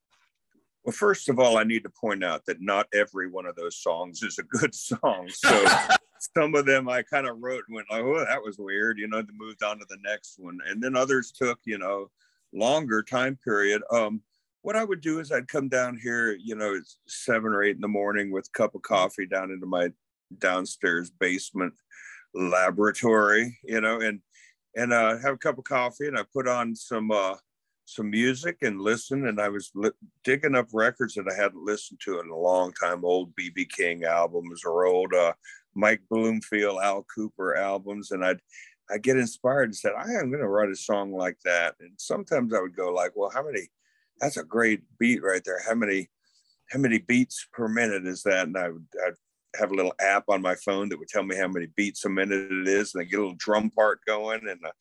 Well, 0.84 0.94
first 0.94 1.30
of 1.30 1.40
all, 1.40 1.58
I 1.58 1.64
need 1.64 1.84
to 1.84 1.90
point 1.90 2.24
out 2.24 2.46
that 2.48 2.62
not 2.62 2.88
every 2.94 3.30
one 3.30 3.46
of 3.46 3.56
those 3.56 3.78
songs 3.78 4.24
is 4.24 4.40
a 4.40 4.44
good 4.44 4.74
song. 4.74 5.30
So 5.30 5.66
some 6.20 6.56
of 6.56 6.66
them 6.66 6.90
I 6.90 7.04
kind 7.04 7.28
of 7.28 7.38
wrote 7.40 7.64
and 7.68 7.76
went 7.76 7.90
like, 7.90 8.04
oh, 8.04 8.26
that 8.26 8.44
was 8.44 8.58
weird, 8.58 9.00
you 9.00 9.08
know, 9.08 9.22
to 9.22 9.34
moved 9.34 9.64
on 9.64 9.80
to 9.80 9.86
the 9.90 9.98
next 10.04 10.36
one. 10.38 10.60
And 10.68 10.82
then 10.82 10.96
others 10.96 11.32
took, 11.32 11.60
you 11.66 11.78
know, 11.78 12.10
longer 12.54 13.04
time 13.04 13.38
period. 13.44 13.82
Um, 13.92 14.22
what 14.62 14.76
I 14.76 14.84
would 14.84 15.02
do 15.02 15.20
is 15.20 15.32
I'd 15.32 15.48
come 15.48 15.70
down 15.70 15.98
here, 16.02 16.36
you 16.36 16.56
know, 16.56 16.74
it's 16.74 17.00
seven 17.08 17.54
or 17.54 17.64
eight 17.64 17.76
in 17.76 17.82
the 17.82 17.88
morning 17.88 18.32
with 18.32 18.48
a 18.48 18.58
cup 18.58 18.76
of 18.76 18.82
coffee 18.82 19.26
down 19.26 19.52
into 19.52 19.66
my 19.66 19.90
downstairs 20.38 21.10
basement 21.10 21.74
laboratory, 22.34 23.58
you 23.64 23.82
know, 23.82 24.02
and 24.02 24.20
and 24.76 24.94
uh, 24.94 25.18
have 25.18 25.36
a 25.36 25.38
cup 25.38 25.58
of 25.58 25.64
coffee 25.64 26.08
and 26.08 26.18
I 26.18 26.24
put 26.34 26.48
on 26.48 26.76
some 26.76 27.12
uh, 27.12 27.36
some 27.90 28.10
music 28.10 28.58
and 28.62 28.80
listen. 28.80 29.28
And 29.28 29.42
I 29.42 29.50
was 29.50 29.72
li- 29.74 29.92
digging 30.24 30.56
up 30.56 30.68
records 30.74 31.16
that 31.16 31.28
I 31.30 31.42
hadn't 31.42 31.66
listened 31.66 32.00
to 32.06 32.20
in 32.20 32.30
a 32.30 32.38
long 32.38 32.72
time, 32.74 33.04
old 33.04 33.36
BB 33.36 33.70
King 33.70 34.04
albums 34.04 34.62
or 34.64 34.86
old 34.86 35.14
uh, 35.14 35.34
Mike 35.76 36.02
Bloomfield, 36.10 36.80
Al 36.82 37.06
Kooper 37.16 37.58
albums, 37.58 38.12
and 38.12 38.24
I'd 38.24 38.40
I 38.92 38.98
get 38.98 39.18
inspired 39.18 39.66
and 39.66 39.76
said, 39.76 39.92
I 39.98 40.14
am 40.14 40.30
going 40.30 40.42
to 40.42 40.48
write 40.48 40.72
a 40.72 40.76
song 40.76 41.14
like 41.14 41.38
that. 41.46 41.76
And 41.80 41.92
sometimes 41.98 42.54
I 42.54 42.60
would 42.60 42.76
go 42.76 42.92
like, 42.92 43.12
well, 43.16 43.30
how 43.32 43.44
many? 43.44 43.68
That's 44.20 44.38
a 44.38 44.44
great 44.44 44.82
beat 45.00 45.22
right 45.24 45.44
there. 45.46 45.62
How 45.66 45.76
many? 45.76 46.10
How 46.72 46.80
many 46.80 47.00
beats 47.00 47.48
per 47.52 47.68
minute 47.68 48.06
is 48.06 48.22
that? 48.24 48.48
And 48.48 48.58
I 48.58 48.70
would 48.70 48.86
I'd 49.06 49.14
have 49.60 49.72
a 49.72 49.76
little 49.76 49.94
app 50.00 50.26
on 50.28 50.42
my 50.42 50.56
phone 50.56 50.90
that 50.90 51.00
would 51.00 51.08
tell 51.08 51.24
me 51.24 51.36
how 51.36 51.48
many 51.48 51.68
beats 51.76 52.06
a 52.06 52.10
minute 52.10 52.52
it 52.52 52.68
is, 52.68 52.94
and 52.94 53.02
I 53.02 53.06
get 53.06 53.20
a 53.20 53.22
little 53.22 53.38
drum 53.40 53.72
part 53.72 54.00
going 54.06 54.48
and 54.48 54.60
uh, 54.66 54.72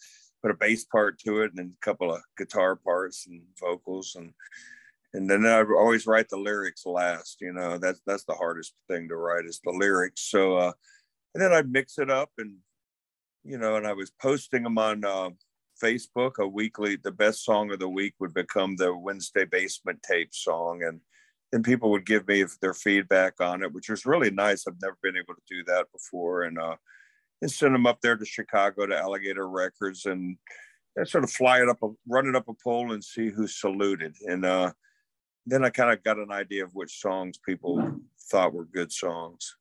put 0.43 0.51
a 0.51 0.55
bass 0.55 0.85
part 0.85 1.19
to 1.21 1.43
it, 1.43 1.51
and 1.51 1.59
then 1.59 1.75
a 1.81 1.85
couple 1.85 2.13
of 2.13 2.21
guitar 2.37 2.77
parts 2.77 3.27
and 3.27 3.43
vocals 3.61 4.17
and 4.17 4.33
and 5.15 5.29
then 5.29 5.47
I 5.47 5.63
always 5.63 6.07
write 6.07 6.29
the 6.29 6.37
lyrics 6.37 6.85
last. 6.87 7.39
You 7.41 7.53
know, 7.53 7.79
that's 7.79 8.01
that's 8.07 8.25
the 8.25 8.35
hardest 8.35 8.75
thing 8.89 9.09
to 9.09 9.17
write 9.17 9.47
is 9.47 9.61
the 9.65 9.71
lyrics. 9.71 10.31
So, 10.31 10.57
uh, 10.57 10.73
and 11.35 11.43
then 11.43 11.53
I'd 11.53 11.71
mix 11.71 11.99
it 11.99 12.11
up, 12.11 12.31
and 12.39 12.57
you 13.45 13.59
know, 13.59 13.77
and 13.77 13.87
I 13.87 13.93
was 13.95 14.11
posting 14.21 14.63
them 14.63 14.79
on 14.79 15.05
uh, 15.05 15.31
Facebook. 15.83 16.39
A 16.39 16.47
weekly, 16.47 16.97
the 16.97 17.13
best 17.13 17.45
song 17.45 17.73
of 17.73 17.79
the 17.79 17.89
week 17.89 18.15
would 18.21 18.35
become 18.35 18.77
the 18.77 18.95
Wednesday 18.95 19.45
Basement 19.45 20.03
Tape 20.03 20.35
song, 20.35 20.83
and 20.83 21.01
then 21.53 21.63
people 21.63 21.91
would 21.91 22.07
give 22.07 22.29
me 22.29 22.45
their 22.61 22.75
feedback 22.75 23.41
on 23.41 23.63
it, 23.63 23.73
which 23.73 23.89
was 23.89 24.05
really 24.07 24.31
nice. 24.31 24.67
I've 24.67 24.83
never 24.83 24.99
been 25.03 25.17
able 25.17 25.35
to 25.35 25.43
do 25.49 25.65
that 25.65 25.87
before, 25.93 26.43
and 26.43 26.59
uh, 26.59 26.77
and 27.41 27.51
send 27.51 27.75
them 27.75 27.87
up 27.87 28.01
there 28.03 28.17
to 28.17 28.25
Chicago 28.25 28.87
to 28.87 28.99
Alligator 28.99 29.49
Records 29.49 30.07
and. 30.07 30.37
and 30.97 31.09
sort 31.09 31.23
of 31.23 31.31
fly 31.31 31.63
it 31.63 31.69
up, 31.69 31.81
a, 31.83 31.89
run 32.09 32.27
it 32.27 32.35
up 32.35 32.49
a 32.49 32.55
pole, 32.55 32.93
and 32.93 33.05
see 33.05 33.31
who 33.31 33.47
saluted. 33.47 34.17
And 34.27 34.45
uh, 34.45 34.73
then 35.49 35.65
I 35.65 35.71
kind 35.71 35.91
of 35.91 36.03
got 36.03 36.19
an 36.19 36.31
idea 36.31 36.65
of 36.65 36.75
which 36.75 37.01
songs 37.01 37.39
people 37.39 38.01
thought 38.31 38.55
were 38.55 38.65
good 38.65 38.93
songs. 38.93 39.57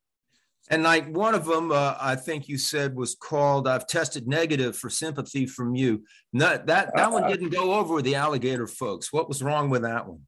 And 0.69 0.83
like 0.83 1.07
one 1.07 1.33
of 1.33 1.45
them, 1.45 1.71
uh, 1.71 1.95
I 1.99 2.15
think 2.15 2.49
you 2.49 2.57
said 2.57 2.95
was 2.95 3.15
called 3.15 3.67
"I've 3.67 3.87
tested 3.87 4.27
negative 4.27 4.75
for 4.75 4.89
sympathy 4.89 5.45
from 5.45 5.75
you." 5.75 6.03
No, 6.33 6.57
that 6.57 6.93
that 6.95 7.11
one 7.11 7.23
uh, 7.23 7.27
didn't 7.29 7.51
go 7.51 7.73
over 7.73 7.95
with 7.95 8.05
the 8.05 8.15
alligator 8.15 8.67
folks. 8.67 9.13
What 9.13 9.29
was 9.29 9.41
wrong 9.41 9.69
with 9.69 9.83
that 9.83 10.07
one? 10.07 10.21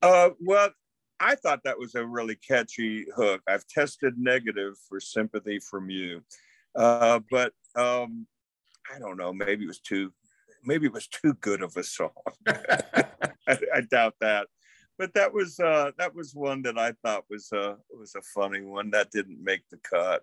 Uh, 0.00 0.30
well, 0.40 0.70
I 1.18 1.34
thought 1.34 1.60
that 1.64 1.78
was 1.78 1.96
a 1.96 2.06
really 2.06 2.36
catchy 2.36 3.06
hook. 3.16 3.42
I've 3.48 3.66
tested 3.66 4.14
negative 4.16 4.74
for 4.88 5.00
sympathy 5.00 5.58
from 5.58 5.90
you, 5.90 6.22
uh, 6.76 7.18
but 7.28 7.52
um, 7.74 8.28
I 8.94 9.00
don't 9.00 9.16
know. 9.16 9.32
Maybe 9.32 9.64
it 9.64 9.68
was 9.68 9.80
too 9.80 10.12
maybe 10.62 10.86
it 10.86 10.92
was 10.92 11.08
too 11.08 11.34
good 11.34 11.62
of 11.62 11.76
a 11.76 11.82
song. 11.82 12.10
I, 13.48 13.58
I, 13.74 13.80
doubt 13.82 14.14
that. 14.20 14.48
But 14.98 15.14
that 15.14 15.32
was 15.32 15.60
uh, 15.60 15.92
that 15.98 16.14
was 16.14 16.34
one 16.34 16.62
that 16.62 16.78
I 16.78 16.92
thought 17.04 17.24
was 17.28 17.52
uh, 17.52 17.74
was 17.90 18.14
a 18.14 18.22
funny 18.22 18.62
one 18.62 18.90
that 18.90 19.10
didn't 19.10 19.42
make 19.42 19.62
the 19.70 19.78
cut. 19.78 20.22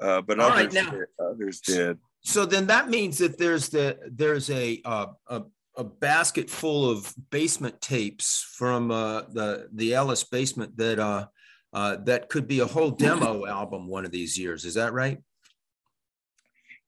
Uh, 0.00 0.20
but 0.20 0.40
All 0.40 0.50
others, 0.50 0.74
right, 0.74 0.84
now, 0.84 0.90
did, 0.90 1.06
others 1.18 1.60
did. 1.60 1.98
So 2.20 2.44
then 2.44 2.66
that 2.66 2.88
means 2.88 3.18
that 3.18 3.38
there's 3.38 3.68
the 3.68 3.98
there's 4.10 4.50
a 4.50 4.80
uh, 4.84 5.06
a, 5.28 5.42
a 5.76 5.84
basket 5.84 6.50
full 6.50 6.90
of 6.90 7.14
basement 7.30 7.80
tapes 7.80 8.46
from 8.56 8.90
uh, 8.90 9.22
the 9.32 9.68
the 9.72 9.94
Ellis 9.94 10.24
basement 10.24 10.76
that 10.76 10.98
uh, 10.98 11.26
uh, 11.72 11.96
that 12.04 12.28
could 12.28 12.46
be 12.46 12.60
a 12.60 12.66
whole 12.66 12.90
demo 12.90 13.46
album 13.46 13.88
one 13.88 14.04
of 14.04 14.10
these 14.10 14.38
years. 14.38 14.64
Is 14.64 14.74
that 14.74 14.92
right? 14.92 15.18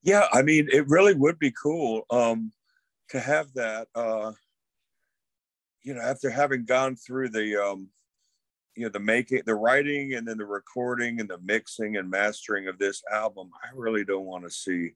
Yeah, 0.02 0.26
I 0.32 0.42
mean, 0.42 0.68
it 0.70 0.86
really 0.88 1.14
would 1.14 1.38
be 1.38 1.50
cool. 1.50 2.02
Um, 2.10 2.52
to 3.08 3.20
have 3.20 3.52
that, 3.54 3.88
uh, 3.94 4.32
you 5.84 5.94
know, 5.94 6.00
after 6.00 6.30
having 6.30 6.64
gone 6.64 6.96
through 6.96 7.28
the, 7.28 7.62
um, 7.62 7.88
you 8.74 8.84
know, 8.84 8.88
the 8.88 8.98
making, 8.98 9.42
the 9.46 9.54
writing, 9.54 10.14
and 10.14 10.26
then 10.26 10.38
the 10.38 10.46
recording 10.46 11.20
and 11.20 11.28
the 11.28 11.38
mixing 11.44 11.96
and 11.96 12.10
mastering 12.10 12.66
of 12.66 12.78
this 12.78 13.02
album, 13.12 13.50
I 13.62 13.68
really 13.74 14.04
don't 14.04 14.24
want 14.24 14.44
to 14.44 14.50
see 14.50 14.92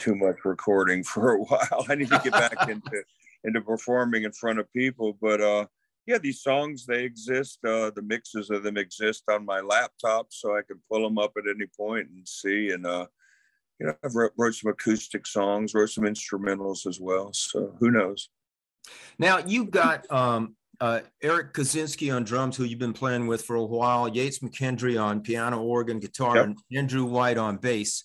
too 0.00 0.16
much 0.16 0.44
recording 0.44 1.02
for 1.04 1.34
a 1.34 1.38
while. 1.38 1.86
I 1.88 1.94
need 1.94 2.10
to 2.10 2.20
get 2.22 2.32
back 2.32 2.56
into 2.68 3.02
into 3.44 3.60
performing 3.60 4.24
in 4.24 4.32
front 4.32 4.58
of 4.58 4.70
people. 4.72 5.16
But 5.20 5.40
uh, 5.40 5.66
yeah, 6.06 6.18
these 6.18 6.42
songs 6.42 6.84
they 6.84 7.04
exist. 7.04 7.60
Uh, 7.64 7.90
the 7.94 8.02
mixes 8.02 8.50
of 8.50 8.64
them 8.64 8.76
exist 8.76 9.22
on 9.30 9.44
my 9.44 9.60
laptop, 9.60 10.26
so 10.30 10.56
I 10.56 10.62
can 10.62 10.80
pull 10.90 11.02
them 11.02 11.18
up 11.18 11.32
at 11.36 11.48
any 11.48 11.66
point 11.76 12.08
and 12.08 12.26
see. 12.26 12.70
And 12.70 12.84
uh, 12.84 13.06
you 13.78 13.86
know, 13.86 13.94
I've 14.04 14.14
wrote, 14.14 14.32
wrote 14.36 14.54
some 14.54 14.72
acoustic 14.72 15.26
songs, 15.26 15.74
wrote 15.74 15.90
some 15.90 16.04
instrumentals 16.04 16.86
as 16.86 17.00
well. 17.00 17.32
So 17.32 17.76
who 17.78 17.90
knows? 17.90 18.28
Now 19.18 19.38
you've 19.38 19.70
got 19.70 20.10
um, 20.10 20.56
uh, 20.80 21.00
Eric 21.22 21.54
Kaczynski 21.54 22.14
on 22.14 22.24
drums, 22.24 22.56
who 22.56 22.64
you've 22.64 22.78
been 22.78 22.92
playing 22.92 23.26
with 23.26 23.42
for 23.42 23.56
a 23.56 23.64
while, 23.64 24.08
Yates 24.08 24.40
McKendree 24.40 25.00
on 25.02 25.20
piano, 25.20 25.62
organ, 25.62 25.98
guitar, 25.98 26.36
yep. 26.36 26.44
and 26.46 26.58
Andrew 26.74 27.04
White 27.04 27.38
on 27.38 27.56
bass. 27.56 28.04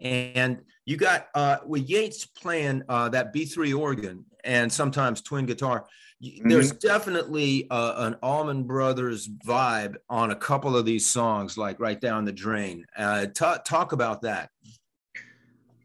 And 0.00 0.60
you 0.84 0.96
got 0.96 1.28
uh, 1.34 1.58
with 1.66 1.88
Yates 1.88 2.26
playing 2.26 2.82
uh, 2.88 3.08
that 3.10 3.34
B3 3.34 3.78
organ 3.78 4.24
and 4.44 4.72
sometimes 4.72 5.22
twin 5.22 5.46
guitar. 5.46 5.86
Mm-hmm. 6.24 6.48
There's 6.48 6.72
definitely 6.72 7.68
uh, 7.70 7.94
an 7.98 8.16
Allman 8.22 8.64
Brothers 8.64 9.28
vibe 9.28 9.96
on 10.08 10.30
a 10.32 10.36
couple 10.36 10.76
of 10.76 10.84
these 10.84 11.06
songs, 11.06 11.56
like 11.56 11.78
right 11.78 12.00
down 12.00 12.24
the 12.24 12.32
drain. 12.32 12.84
Uh, 12.96 13.26
t- 13.26 13.60
talk 13.64 13.92
about 13.92 14.22
that. 14.22 14.50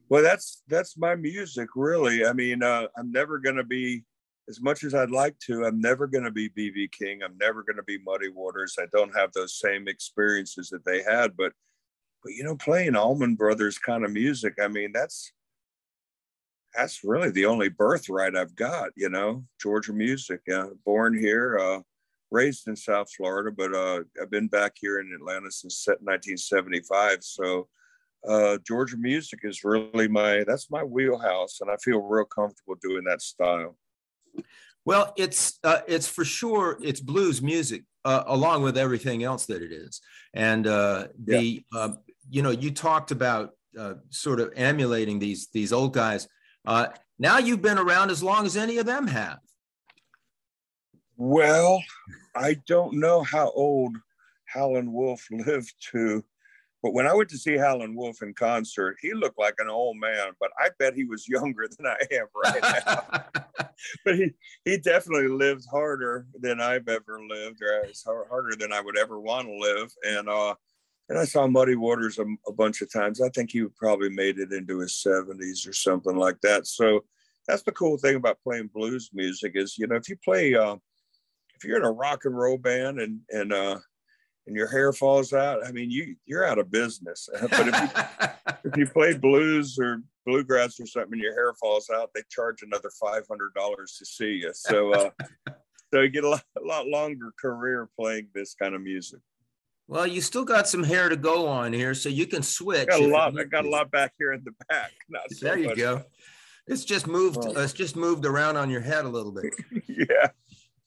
Well, 0.10 0.24
that's 0.24 0.64
that's 0.68 0.98
my 0.98 1.16
music, 1.16 1.70
really. 1.76 2.26
I 2.26 2.34
mean, 2.34 2.64
uh, 2.64 2.88
I'm 2.98 3.12
never 3.12 3.40
going 3.40 3.56
to 3.56 3.64
be 3.64 4.04
as 4.50 4.62
much 4.62 4.84
as 4.84 4.94
I'd 4.94 5.12
like 5.12 5.38
to. 5.48 5.66
I'm 5.66 5.80
never 5.80 6.08
going 6.08 6.24
to 6.26 6.32
be 6.32 6.50
BB 6.50 6.92
King. 6.92 7.22
I'm 7.24 7.38
never 7.38 7.64
going 7.64 7.78
to 7.78 7.84
be 7.84 7.98
Muddy 8.00 8.30
Waters. 8.30 8.76
I 8.80 8.86
don't 8.92 9.16
have 9.16 9.32
those 9.34 9.60
same 9.60 9.88
experiences 9.88 10.70
that 10.70 10.86
they 10.86 11.02
had, 11.02 11.36
but 11.38 11.54
but 12.24 12.34
you 12.34 12.44
know, 12.44 12.56
playing 12.56 12.96
Allman 12.96 13.36
Brothers 13.36 13.78
kind 13.78 14.06
of 14.06 14.12
music. 14.12 14.56
I 14.62 14.68
mean, 14.68 14.92
that's 14.94 15.32
that's 16.76 17.04
really 17.04 17.30
the 17.30 17.46
only 17.46 17.70
birthright 17.70 18.36
I've 18.36 18.56
got, 18.56 18.90
you 18.96 19.10
know, 19.10 19.44
Georgia 19.62 19.94
music. 19.94 20.42
Yeah, 20.48 20.68
born 20.86 21.18
here, 21.18 21.60
uh, 21.60 21.80
raised 22.32 22.68
in 22.68 22.76
South 22.76 23.12
Florida, 23.16 23.52
but 23.56 23.76
uh, 23.76 24.02
I've 24.22 24.32
been 24.32 24.48
back 24.48 24.74
here 24.76 25.00
in 25.00 25.14
Atlanta 25.14 25.52
since 25.52 25.86
1975. 25.88 27.20
So 27.22 27.68
uh, 28.28 28.58
Georgia 28.66 28.98
music 28.98 29.42
is 29.44 29.64
really 29.64 30.08
my 30.08 30.44
that's 30.48 30.72
my 30.72 30.84
wheelhouse, 30.84 31.60
and 31.62 31.70
I 31.70 31.76
feel 31.78 32.02
real 32.02 32.26
comfortable 32.26 32.76
doing 32.82 33.04
that 33.04 33.22
style. 33.22 33.78
Well, 34.86 35.14
it's 35.18 35.60
uh, 35.64 35.80
it's 35.88 36.08
for 36.08 36.26
sure 36.26 36.78
it's 36.82 37.00
blues 37.00 37.42
music 37.42 37.84
uh, 38.04 38.24
along 38.28 38.64
with 38.64 38.78
everything 38.78 39.24
else 39.24 39.46
that 39.46 39.62
it 39.62 39.72
is, 39.72 40.02
and 40.34 40.68
uh, 40.68 41.08
the 41.24 41.64
yeah. 41.72 41.80
Uh, 41.80 41.94
you 42.30 42.42
know 42.42 42.52
you 42.52 42.72
talked 42.72 43.12
about 43.12 43.52
uh, 43.80 43.96
sort 44.10 44.40
of 44.40 44.52
emulating 44.56 45.20
these 45.20 45.48
these 45.54 45.72
old 45.72 45.94
guys. 45.94 46.28
Uh, 46.66 46.88
now 47.18 47.38
you've 47.38 47.62
been 47.62 47.78
around 47.78 48.10
as 48.10 48.22
long 48.22 48.46
as 48.46 48.58
any 48.58 48.78
of 48.78 48.86
them 48.86 49.08
have. 49.08 49.40
Well, 51.16 51.82
I 52.36 52.56
don't 52.68 52.96
know 52.96 53.24
how 53.24 53.52
old 53.52 53.96
Howlin' 54.46 54.92
Wolf 54.92 55.26
lived 55.32 55.74
to 55.92 56.24
but 56.84 56.94
when 56.94 57.08
I 57.08 57.14
went 57.14 57.30
to 57.30 57.38
see 57.38 57.56
Howlin' 57.56 57.96
Wolf 57.96 58.22
in 58.22 58.34
concert, 58.34 58.98
he 59.02 59.14
looked 59.14 59.40
like 59.40 59.56
an 59.60 59.70
old 59.70 59.98
man, 59.98 60.34
but 60.38 60.52
I 60.60 60.70
bet 60.78 60.94
he 60.94 61.06
was 61.06 61.28
younger 61.30 61.66
than 61.78 61.88
I 61.88 61.98
am 62.12 62.28
right 62.44 62.84
now. 62.86 63.24
but 64.06 64.16
he, 64.16 64.32
he 64.66 64.78
definitely 64.78 65.30
lived 65.30 65.66
harder 65.72 66.28
than 66.38 66.60
I've 66.60 66.90
ever 66.90 67.22
lived, 67.28 67.62
or 68.06 68.28
harder 68.30 68.58
than 68.58 68.74
I 68.74 68.82
would 68.82 68.98
ever 68.98 69.20
want 69.20 69.48
to 69.48 69.56
live. 69.56 69.92
And 70.04 70.28
uh, 70.28 70.56
and 71.10 71.18
I 71.18 71.26
saw 71.26 71.48
Muddy 71.48 71.76
Waters 71.76 72.20
a, 72.20 72.26
a, 72.48 72.54
bunch 72.54 72.82
of 72.82 72.92
times. 72.92 73.22
I 73.22 73.30
think 73.30 73.52
he 73.52 73.66
probably 73.78 74.10
made 74.10 74.40
it 74.40 74.52
into 74.52 74.80
his 74.80 74.94
70s 75.06 75.68
or 75.68 75.74
something 75.74 76.16
like 76.16 76.40
that. 76.42 76.66
So 76.66 77.04
that's 77.46 77.64
the 77.64 77.74
cool 77.74 77.98
thing 77.98 78.16
about 78.16 78.42
playing 78.42 78.70
blues 78.74 79.10
music 79.14 79.52
is, 79.56 79.78
you 79.78 79.86
know, 79.86 79.96
if 79.96 80.08
you 80.08 80.16
play, 80.24 80.56
uh, 80.56 80.78
if 81.56 81.66
you're 81.66 81.78
in 81.78 81.86
a 81.86 81.92
rock 81.92 82.26
and 82.26 82.38
roll 82.38 82.58
band 82.58 83.00
and 83.00 83.20
and 83.30 83.54
uh, 83.54 83.80
and 84.48 84.56
your 84.56 84.68
hair 84.68 84.92
falls 84.92 85.34
out, 85.34 85.66
I 85.66 85.72
mean, 85.72 85.90
you 85.90 86.16
you're 86.26 86.46
out 86.46 86.60
of 86.60 86.72
business. 86.72 87.30
but 87.42 87.68
if 87.68 87.82
you, 87.82 88.28
if 88.66 88.78
you 88.78 88.88
play 88.88 89.18
blues 89.18 89.78
or 89.80 90.02
bluegrass 90.26 90.80
or 90.80 90.86
something, 90.86 91.14
and 91.14 91.22
your 91.22 91.34
hair 91.34 91.54
falls 91.54 91.90
out, 91.90 92.10
they 92.14 92.22
charge 92.30 92.62
another 92.62 92.92
five 93.00 93.24
hundred 93.30 93.54
dollars 93.54 93.96
to 94.00 94.06
see 94.06 94.42
you. 94.44 94.52
So, 94.54 94.94
uh, 94.94 95.10
so 95.94 96.02
you 96.02 96.10
get 96.10 96.24
a 96.24 96.30
lot, 96.30 96.44
a 96.62 96.66
lot 96.66 96.88
longer 96.88 97.34
career 97.40 97.90
playing 97.98 98.28
this 98.34 98.56
kind 98.56 98.76
of 98.76 98.82
music. 98.82 99.20
Well, 99.88 100.08
you 100.08 100.22
still 100.22 100.46
got 100.46 100.68
some 100.68 100.84
hair 100.84 101.10
to 101.10 101.18
go 101.18 101.48
on 101.48 101.74
here, 101.74 101.94
so 101.94 102.10
you 102.10 102.26
can 102.26 102.42
switch. 102.42 102.88
I 102.90 103.00
got 103.00 103.02
a 103.02 103.08
lot. 103.08 103.40
I 103.40 103.44
got 103.44 103.66
a 103.66 103.70
lot 103.70 103.92
back 103.92 104.14
here 104.18 104.34
in 104.34 104.44
the 104.44 104.54
back. 104.70 104.92
So 105.30 105.46
there 105.46 105.58
you 105.58 105.68
much. 105.68 105.78
go. 105.78 106.04
It's 106.68 106.86
just 106.86 107.08
moved. 107.08 107.40
It's 107.58 107.74
just 107.74 107.96
moved 107.98 108.26
around 108.26 108.56
on 108.56 108.70
your 108.70 108.80
head 108.80 109.04
a 109.04 109.10
little 109.10 109.34
bit. 109.34 109.54
yeah. 109.88 110.30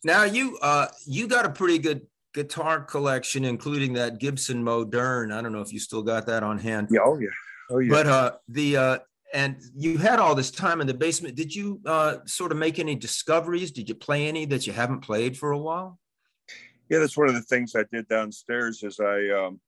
Now 0.03 0.25
you 0.25 0.59
uh 0.63 0.87
you 1.07 1.27
got 1.27 1.45
a 1.45 1.51
pretty 1.51 1.79
good 1.79 2.07
guitar 2.37 2.83
collection, 2.83 3.47
including 3.47 3.95
that 3.95 4.19
Gibson 4.19 4.63
Moderne. 4.63 5.33
I 5.33 5.41
don't 5.41 5.53
know 5.53 5.63
if 5.63 5.73
you 5.73 5.81
still 5.81 6.03
got 6.03 6.27
that 6.27 6.43
on 6.43 6.59
hand. 6.59 6.89
Yeah, 6.91 7.01
oh 7.03 7.19
yeah, 7.19 7.29
oh 7.71 7.79
yeah. 7.79 7.91
But 7.91 8.07
uh, 8.07 8.33
the 8.49 8.77
uh, 8.77 8.99
and 9.33 9.57
you 9.75 9.97
had 9.97 10.21
all 10.21 10.35
this 10.35 10.51
time 10.51 10.83
in 10.83 10.87
the 10.87 10.95
basement. 10.95 11.35
Did 11.35 11.53
you 11.53 11.81
uh, 11.87 12.19
sort 12.27 12.53
of 12.53 12.59
make 12.59 12.79
any 12.79 12.95
discoveries? 12.95 13.71
Did 13.73 13.89
you 13.89 13.95
play 13.95 14.29
any 14.29 14.45
that 14.45 14.67
you 14.67 14.75
haven't 14.75 15.01
played 15.01 15.37
for 15.37 15.51
a 15.51 15.59
while? 15.59 15.99
Yeah, 16.91 16.99
that's 16.99 17.17
one 17.17 17.29
of 17.29 17.35
the 17.35 17.41
things 17.41 17.75
I 17.75 17.85
did 17.91 18.07
downstairs. 18.07 18.83
Is 18.83 19.01
I 19.01 19.31
um, 19.31 19.59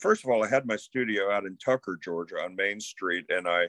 first 0.00 0.24
of 0.24 0.30
all, 0.30 0.44
I 0.44 0.48
had 0.48 0.66
my 0.66 0.76
studio 0.76 1.30
out 1.30 1.46
in 1.46 1.56
Tucker, 1.64 1.96
Georgia, 2.02 2.42
on 2.42 2.56
Main 2.56 2.80
Street, 2.80 3.26
and 3.28 3.46
I, 3.46 3.62
you 3.62 3.68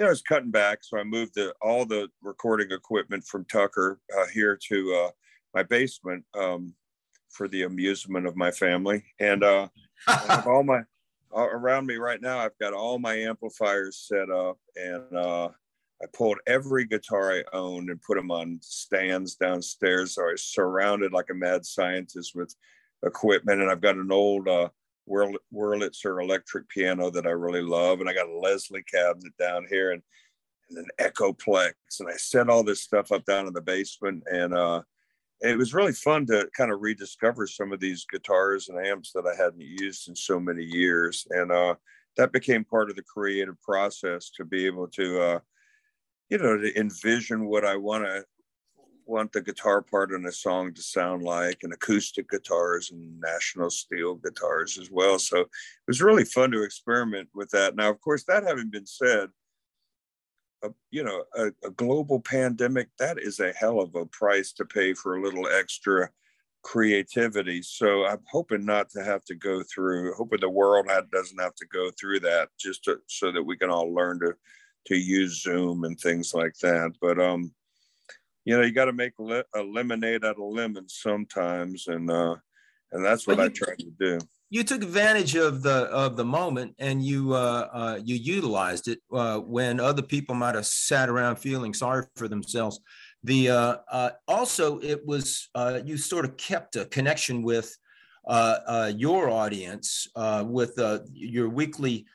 know, 0.00 0.06
I 0.06 0.10
was 0.10 0.22
cutting 0.22 0.50
back, 0.50 0.78
so 0.82 0.98
I 0.98 1.04
moved 1.04 1.34
the, 1.34 1.54
all 1.60 1.84
the 1.84 2.08
recording 2.22 2.72
equipment 2.72 3.24
from 3.24 3.44
Tucker 3.44 4.00
uh, 4.18 4.26
here 4.32 4.58
to 4.68 5.04
uh, 5.04 5.10
my 5.54 5.62
basement. 5.62 6.24
Um, 6.34 6.74
for 7.30 7.48
the 7.48 7.62
amusement 7.62 8.26
of 8.26 8.36
my 8.36 8.50
family. 8.50 9.04
And 9.20 9.42
uh, 9.42 9.68
all 10.46 10.62
my 10.62 10.82
around 11.34 11.86
me 11.86 11.96
right 11.96 12.20
now, 12.20 12.38
I've 12.38 12.58
got 12.58 12.72
all 12.72 12.98
my 12.98 13.14
amplifiers 13.14 14.06
set 14.08 14.30
up, 14.30 14.58
and 14.76 15.14
uh, 15.14 15.48
I 16.02 16.06
pulled 16.14 16.38
every 16.46 16.86
guitar 16.86 17.32
I 17.32 17.44
owned 17.52 17.90
and 17.90 18.00
put 18.02 18.16
them 18.16 18.30
on 18.30 18.58
stands 18.62 19.34
downstairs. 19.34 20.14
So 20.14 20.22
I 20.22 20.32
was 20.32 20.44
surrounded 20.44 21.12
like 21.12 21.30
a 21.30 21.34
mad 21.34 21.66
scientist 21.66 22.32
with 22.34 22.54
equipment, 23.04 23.60
and 23.60 23.70
I've 23.70 23.80
got 23.82 23.96
an 23.96 24.12
old 24.12 24.48
uh, 24.48 24.68
Wurlitzer 25.08 26.22
electric 26.22 26.68
piano 26.68 27.10
that 27.10 27.26
I 27.26 27.30
really 27.30 27.62
love, 27.62 28.00
and 28.00 28.08
I 28.08 28.14
got 28.14 28.28
a 28.28 28.38
Leslie 28.38 28.84
cabinet 28.84 29.32
down 29.38 29.66
here, 29.68 29.92
and 29.92 30.02
and 30.68 30.78
an 30.78 30.88
Echoplex, 30.98 31.74
and 32.00 32.08
I 32.08 32.16
set 32.16 32.48
all 32.48 32.64
this 32.64 32.82
stuff 32.82 33.12
up 33.12 33.24
down 33.24 33.46
in 33.46 33.52
the 33.52 33.60
basement, 33.60 34.24
and 34.30 34.52
uh, 34.52 34.82
it 35.40 35.58
was 35.58 35.74
really 35.74 35.92
fun 35.92 36.26
to 36.26 36.48
kind 36.56 36.72
of 36.72 36.80
rediscover 36.80 37.46
some 37.46 37.72
of 37.72 37.80
these 37.80 38.06
guitars 38.10 38.68
and 38.68 38.84
amps 38.84 39.12
that 39.12 39.26
I 39.26 39.40
hadn't 39.40 39.60
used 39.60 40.08
in 40.08 40.16
so 40.16 40.40
many 40.40 40.64
years. 40.64 41.26
And 41.30 41.52
uh, 41.52 41.74
that 42.16 42.32
became 42.32 42.64
part 42.64 42.90
of 42.90 42.96
the 42.96 43.02
creative 43.02 43.60
process 43.60 44.30
to 44.30 44.44
be 44.44 44.66
able 44.66 44.88
to, 44.88 45.20
uh, 45.20 45.38
you 46.30 46.38
know, 46.38 46.56
to 46.56 46.78
envision 46.78 47.46
what 47.46 47.64
I 47.64 47.76
want 47.76 48.04
to 48.04 48.24
want 49.06 49.32
the 49.32 49.40
guitar 49.40 49.82
part 49.82 50.10
in 50.10 50.26
a 50.26 50.32
song 50.32 50.74
to 50.74 50.82
sound 50.82 51.22
like 51.22 51.58
and 51.62 51.72
acoustic 51.72 52.28
guitars 52.28 52.90
and 52.90 53.20
national 53.20 53.70
steel 53.70 54.16
guitars 54.16 54.78
as 54.78 54.90
well. 54.90 55.18
So 55.18 55.40
it 55.40 55.48
was 55.86 56.02
really 56.02 56.24
fun 56.24 56.50
to 56.50 56.64
experiment 56.64 57.28
with 57.32 57.48
that. 57.50 57.76
Now, 57.76 57.88
of 57.88 58.00
course, 58.00 58.24
that 58.24 58.42
having 58.42 58.68
been 58.68 58.86
said, 58.86 59.28
a, 60.66 60.74
you 60.90 61.04
know 61.04 61.24
a, 61.36 61.46
a, 61.66 61.70
global 61.70 62.20
pandemic 62.20 62.88
that 62.98 63.18
is 63.18 63.40
a 63.40 63.52
hell 63.52 63.80
of 63.80 63.94
a 63.94 64.06
price 64.06 64.52
to 64.52 64.64
pay 64.64 64.94
for 64.94 65.16
a 65.16 65.22
little 65.22 65.46
extra 65.48 66.08
creativity. 66.62 67.62
So 67.62 68.06
i'm 68.06 68.22
hoping 68.30 68.64
not 68.64 68.90
to 68.90 69.02
have 69.04 69.24
to 69.26 69.34
go 69.34 69.62
through 69.62 70.14
hoping 70.14 70.40
the 70.40 70.50
world 70.50 70.86
doesn't 71.12 71.40
have 71.40 71.54
to 71.56 71.66
go 71.72 71.90
through 71.98 72.20
that 72.20 72.48
just 72.58 72.84
to, 72.84 72.98
so 73.06 73.32
that 73.32 73.42
we 73.42 73.56
can 73.56 73.70
all 73.70 73.94
learn 73.94 74.20
to 74.20 74.34
to 74.86 74.96
use 74.96 75.42
zoom 75.42 75.84
and 75.84 75.98
things 75.98 76.32
like 76.34 76.54
that. 76.62 76.92
But 77.00 77.20
um 77.20 77.52
you 78.44 78.56
know 78.56 78.62
you 78.62 78.72
got 78.72 78.86
to 78.86 78.92
make 78.92 79.12
a 79.18 79.62
lemonade 79.62 80.24
out 80.24 80.38
of 80.38 80.54
lemons 80.54 80.98
sometimes 81.02 81.88
and 81.88 82.10
uh 82.10 82.36
and 82.92 83.04
that's 83.04 83.26
what 83.26 83.40
i 83.40 83.48
try 83.48 83.74
to 83.76 83.90
do 83.98 84.18
you 84.48 84.62
took 84.62 84.82
advantage 84.82 85.34
of 85.34 85.62
the 85.62 85.86
of 85.86 86.16
the 86.16 86.24
moment 86.24 86.74
and 86.78 87.04
you 87.04 87.34
uh, 87.34 87.68
uh, 87.72 88.00
you 88.02 88.14
utilized 88.14 88.88
it 88.88 89.00
uh, 89.12 89.38
when 89.38 89.80
other 89.80 90.02
people 90.02 90.34
might 90.34 90.54
have 90.54 90.66
sat 90.66 91.08
around 91.08 91.36
feeling 91.36 91.74
sorry 91.74 92.06
for 92.14 92.28
themselves. 92.28 92.80
The 93.24 93.50
uh, 93.50 93.76
uh, 93.90 94.10
also 94.28 94.78
it 94.78 95.04
was 95.04 95.48
uh, 95.54 95.80
you 95.84 95.96
sort 95.96 96.24
of 96.24 96.36
kept 96.36 96.76
a 96.76 96.84
connection 96.84 97.42
with 97.42 97.76
your 98.94 99.30
audience 99.30 100.06
with 100.44 100.78
your 101.12 101.48
weekly 101.48 102.06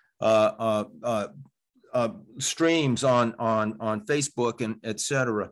streams 2.40 3.04
on 3.04 3.36
on 3.40 3.78
on 3.80 4.06
Facebook 4.06 4.62
and 4.62 4.78
etc. 4.86 5.50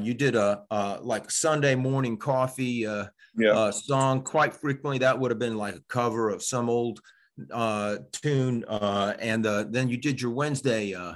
you 0.00 0.14
did 0.14 0.36
a 0.36 0.62
like 1.02 1.32
Sunday 1.32 1.74
morning 1.74 2.16
coffee 2.16 2.86
yeah. 3.36 3.50
uh, 3.50 3.72
song. 3.72 4.22
Quite 4.22 4.54
frequently, 4.54 4.98
that 4.98 5.18
would 5.18 5.30
have 5.30 5.38
been 5.38 5.56
like 5.56 5.74
a 5.74 5.82
cover 5.88 6.30
of 6.30 6.42
some 6.42 6.68
old 6.68 7.00
uh, 7.50 7.98
tune. 8.12 8.64
Uh, 8.68 9.14
and 9.18 9.46
uh, 9.46 9.64
then 9.68 9.88
you 9.88 9.96
did 9.96 10.20
your 10.20 10.32
Wednesday 10.32 10.94
uh, 10.94 11.14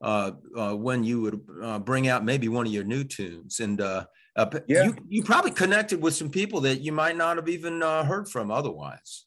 uh, 0.00 0.32
uh, 0.56 0.74
when 0.74 1.04
you 1.04 1.20
would 1.20 1.40
uh, 1.62 1.78
bring 1.78 2.08
out 2.08 2.24
maybe 2.24 2.48
one 2.48 2.66
of 2.66 2.72
your 2.72 2.84
new 2.84 3.04
tunes. 3.04 3.60
And 3.60 3.80
uh, 3.80 4.06
uh, 4.36 4.46
yeah. 4.66 4.84
you, 4.84 4.96
you 5.08 5.22
probably 5.22 5.52
connected 5.52 6.02
with 6.02 6.14
some 6.14 6.30
people 6.30 6.60
that 6.62 6.80
you 6.80 6.92
might 6.92 7.16
not 7.16 7.36
have 7.36 7.48
even 7.48 7.82
uh, 7.82 8.04
heard 8.04 8.28
from 8.28 8.50
otherwise. 8.50 9.26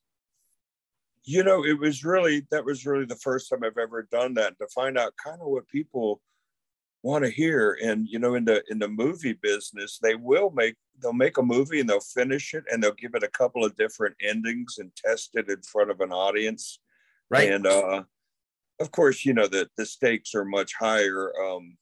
You 1.23 1.43
know, 1.43 1.65
it 1.65 1.77
was 1.77 2.05
really, 2.05 2.47
that 2.51 2.63
was 2.63 2.85
really 2.85 3.05
the 3.05 3.17
first 3.17 3.49
time 3.49 3.63
I've 3.63 3.77
ever 3.77 4.07
done 4.11 4.33
that 4.35 4.57
to 4.59 4.67
find 4.73 4.97
out 4.97 5.13
kind 5.21 5.41
of 5.41 5.47
what 5.47 5.67
people 5.67 6.21
want 7.03 7.23
to 7.23 7.29
hear 7.29 7.77
and 7.81 8.07
you 8.07 8.19
know 8.19 8.35
in 8.35 8.45
the 8.45 8.63
in 8.69 8.79
the 8.79 8.87
movie 8.87 9.37
business 9.41 9.99
they 10.01 10.15
will 10.15 10.49
make 10.51 10.75
they'll 11.01 11.13
make 11.13 11.37
a 11.37 11.43
movie 11.43 11.79
and 11.79 11.87
they'll 11.87 11.99
finish 11.99 12.53
it 12.53 12.63
and 12.71 12.81
they'll 12.81 12.93
give 12.93 13.13
it 13.13 13.23
a 13.23 13.29
couple 13.29 13.63
of 13.63 13.75
different 13.75 14.15
endings 14.21 14.77
and 14.79 14.91
test 14.95 15.31
it 15.35 15.49
in 15.49 15.61
front 15.61 15.91
of 15.91 16.01
an 16.01 16.11
audience. 16.11 16.79
Right. 17.29 17.51
And 17.51 17.67
uh 17.67 18.03
of 18.79 18.91
course 18.91 19.25
you 19.25 19.33
know 19.33 19.47
that 19.47 19.69
the 19.77 19.85
stakes 19.85 20.33
are 20.35 20.45
much 20.45 20.73
higher 20.73 21.31
um 21.39 21.77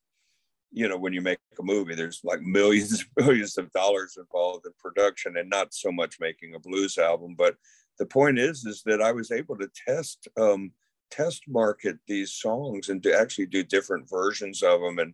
you 0.71 0.87
know 0.87 0.97
when 0.97 1.13
you 1.13 1.21
make 1.21 1.39
a 1.59 1.63
movie. 1.63 1.95
There's 1.95 2.21
like 2.23 2.41
millions 2.41 2.91
and 2.91 3.09
millions 3.25 3.57
of 3.57 3.71
dollars 3.71 4.17
involved 4.17 4.65
in 4.65 4.73
production 4.79 5.37
and 5.37 5.49
not 5.49 5.73
so 5.73 5.91
much 5.91 6.17
making 6.19 6.55
a 6.55 6.59
blues 6.59 6.97
album 6.97 7.35
but 7.37 7.55
the 7.97 8.05
point 8.05 8.37
is 8.37 8.65
is 8.65 8.83
that 8.85 9.01
i 9.01 9.11
was 9.11 9.31
able 9.31 9.57
to 9.57 9.69
test 9.87 10.27
um 10.39 10.71
test 11.11 11.43
market 11.47 11.97
these 12.07 12.33
songs 12.33 12.89
and 12.89 13.01
to 13.03 13.17
actually 13.17 13.45
do 13.45 13.63
different 13.63 14.09
versions 14.09 14.63
of 14.63 14.81
them 14.81 14.99
and 14.99 15.13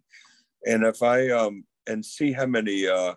and 0.65 0.83
if 0.83 1.01
i 1.03 1.29
um 1.29 1.63
and 1.87 2.03
see 2.03 2.31
how 2.31 2.45
many 2.45 2.87
uh 2.87 3.13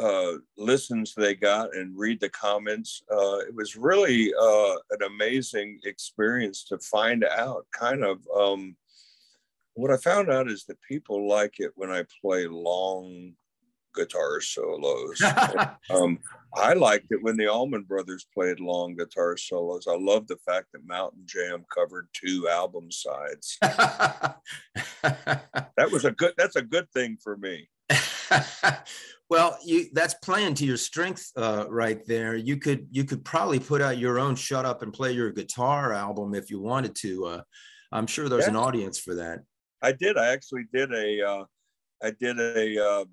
uh 0.00 0.32
listens 0.58 1.14
they 1.14 1.34
got 1.34 1.74
and 1.74 1.96
read 1.96 2.20
the 2.20 2.28
comments 2.28 3.02
uh 3.10 3.38
it 3.38 3.54
was 3.54 3.76
really 3.76 4.32
uh 4.40 4.74
an 4.90 5.02
amazing 5.06 5.78
experience 5.84 6.64
to 6.64 6.78
find 6.78 7.24
out 7.24 7.66
kind 7.72 8.04
of 8.04 8.18
um 8.36 8.76
what 9.76 9.90
I 9.90 9.98
found 9.98 10.30
out 10.30 10.50
is 10.50 10.64
that 10.64 10.80
people 10.80 11.28
like 11.28 11.56
it 11.60 11.70
when 11.74 11.90
I 11.90 12.04
play 12.22 12.46
long 12.46 13.34
guitar 13.96 14.40
solos. 14.40 15.20
um, 15.90 16.18
I 16.54 16.74
liked 16.74 17.06
it 17.10 17.22
when 17.22 17.36
the 17.36 17.48
Allman 17.48 17.82
Brothers 17.82 18.26
played 18.32 18.60
long 18.60 18.94
guitar 18.96 19.36
solos. 19.36 19.86
I 19.86 19.96
love 19.96 20.26
the 20.26 20.38
fact 20.46 20.68
that 20.72 20.86
Mountain 20.86 21.22
Jam 21.26 21.64
covered 21.74 22.08
two 22.12 22.48
album 22.48 22.90
sides. 22.90 23.58
that 23.60 24.38
was 25.90 26.04
a 26.04 26.12
good. 26.12 26.34
That's 26.36 26.56
a 26.56 26.62
good 26.62 26.90
thing 26.92 27.18
for 27.22 27.36
me. 27.36 27.68
well, 29.30 29.58
you 29.64 29.86
that's 29.92 30.14
playing 30.14 30.54
to 30.54 30.66
your 30.66 30.76
strength 30.76 31.30
uh, 31.36 31.66
right 31.68 32.06
there. 32.06 32.36
You 32.36 32.56
could 32.56 32.86
you 32.90 33.04
could 33.04 33.24
probably 33.24 33.60
put 33.60 33.82
out 33.82 33.98
your 33.98 34.18
own 34.18 34.36
"Shut 34.36 34.64
Up 34.64 34.82
and 34.82 34.92
Play 34.92 35.12
Your 35.12 35.32
Guitar" 35.32 35.92
album 35.92 36.34
if 36.34 36.50
you 36.50 36.60
wanted 36.60 36.94
to. 36.96 37.26
Uh, 37.26 37.40
I'm 37.92 38.06
sure 38.06 38.28
there's 38.28 38.46
an 38.46 38.56
audience 38.56 38.98
for 38.98 39.14
that. 39.16 39.40
I 39.82 39.92
did. 39.92 40.16
I 40.16 40.28
actually 40.28 40.64
did 40.72 40.92
a. 40.92 41.22
Uh, 41.22 41.44
I 42.02 42.10
did 42.10 42.38
a 42.38 42.84
uh, 42.84 43.04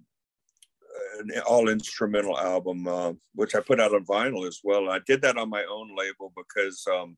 an 1.20 1.32
all 1.48 1.70
instrumental 1.70 2.38
album, 2.38 2.88
uh, 2.88 3.14
which 3.36 3.56
I 3.56 3.60
put 3.60 3.80
out 3.80 3.94
on 3.94 4.06
vinyl 4.06 4.48
as 4.48 4.60
well. 4.64 4.90
I 4.90 5.00
did 5.06 5.22
that 5.22 5.38
on 5.38 5.50
my 5.50 5.64
own 5.70 5.96
label 5.96 6.34
because 6.36 6.86
um, 6.92 7.18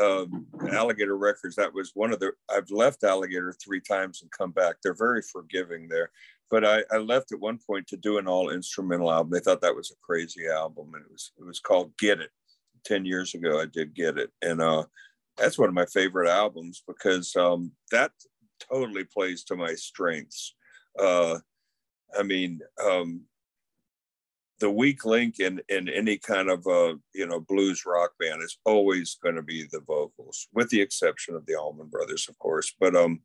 um, 0.00 0.46
Alligator 0.70 1.16
Records. 1.16 1.56
That 1.56 1.74
was 1.74 1.92
one 1.94 2.12
of 2.12 2.20
the. 2.20 2.32
I've 2.50 2.70
left 2.70 3.04
Alligator 3.04 3.52
three 3.52 3.80
times 3.80 4.22
and 4.22 4.30
come 4.30 4.50
back. 4.50 4.76
They're 4.82 4.94
very 4.94 5.22
forgiving 5.22 5.88
there. 5.88 6.10
But 6.50 6.64
I, 6.64 6.84
I 6.90 6.98
left 6.98 7.32
at 7.32 7.40
one 7.40 7.58
point 7.66 7.86
to 7.88 7.96
do 7.96 8.18
an 8.18 8.26
all 8.26 8.50
instrumental 8.50 9.10
album. 9.10 9.30
They 9.32 9.40
thought 9.40 9.62
that 9.62 9.76
was 9.76 9.90
a 9.90 10.04
crazy 10.04 10.46
album, 10.48 10.92
and 10.94 11.04
it 11.04 11.10
was 11.10 11.32
it 11.38 11.44
was 11.44 11.60
called 11.60 11.96
Get 11.98 12.20
It. 12.20 12.30
Ten 12.84 13.04
years 13.04 13.34
ago, 13.34 13.60
I 13.60 13.66
did 13.66 13.94
Get 13.94 14.18
It, 14.18 14.30
and 14.42 14.60
uh, 14.60 14.84
that's 15.36 15.58
one 15.58 15.68
of 15.68 15.74
my 15.74 15.86
favorite 15.86 16.28
albums 16.28 16.82
because 16.86 17.34
um, 17.36 17.72
that 17.90 18.10
totally 18.70 19.04
plays 19.04 19.44
to 19.44 19.56
my 19.56 19.74
strengths. 19.74 20.54
Uh, 20.98 21.38
I 22.18 22.22
mean, 22.22 22.60
um, 22.82 23.22
the 24.60 24.70
weak 24.70 25.04
link 25.04 25.40
in 25.40 25.60
in 25.68 25.88
any 25.88 26.16
kind 26.16 26.48
of 26.48 26.66
a 26.66 26.96
you 27.14 27.26
know 27.26 27.40
blues 27.40 27.84
rock 27.84 28.12
band 28.18 28.42
is 28.42 28.58
always 28.64 29.16
going 29.22 29.34
to 29.34 29.42
be 29.42 29.64
the 29.70 29.80
vocals, 29.80 30.48
with 30.52 30.70
the 30.70 30.80
exception 30.80 31.34
of 31.34 31.44
the 31.46 31.56
Allman 31.56 31.88
Brothers, 31.88 32.28
of 32.28 32.38
course, 32.38 32.72
but 32.78 32.94
um, 32.94 33.20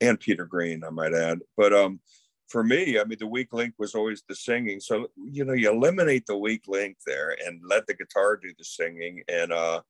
and 0.00 0.20
Peter 0.20 0.44
Green, 0.44 0.84
I 0.84 0.90
might 0.90 1.14
add. 1.14 1.40
But 1.56 1.72
um, 1.72 2.00
for 2.48 2.62
me, 2.62 3.00
I 3.00 3.04
mean, 3.04 3.18
the 3.18 3.26
weak 3.26 3.52
link 3.52 3.74
was 3.78 3.94
always 3.94 4.22
the 4.28 4.34
singing. 4.34 4.78
So 4.78 5.08
you 5.16 5.44
know, 5.44 5.54
you 5.54 5.70
eliminate 5.70 6.26
the 6.26 6.36
weak 6.36 6.64
link 6.68 6.98
there 7.06 7.36
and 7.44 7.60
let 7.66 7.86
the 7.86 7.94
guitar 7.94 8.36
do 8.36 8.52
the 8.56 8.64
singing, 8.64 9.22
and 9.26 9.52
uh, 9.52 9.80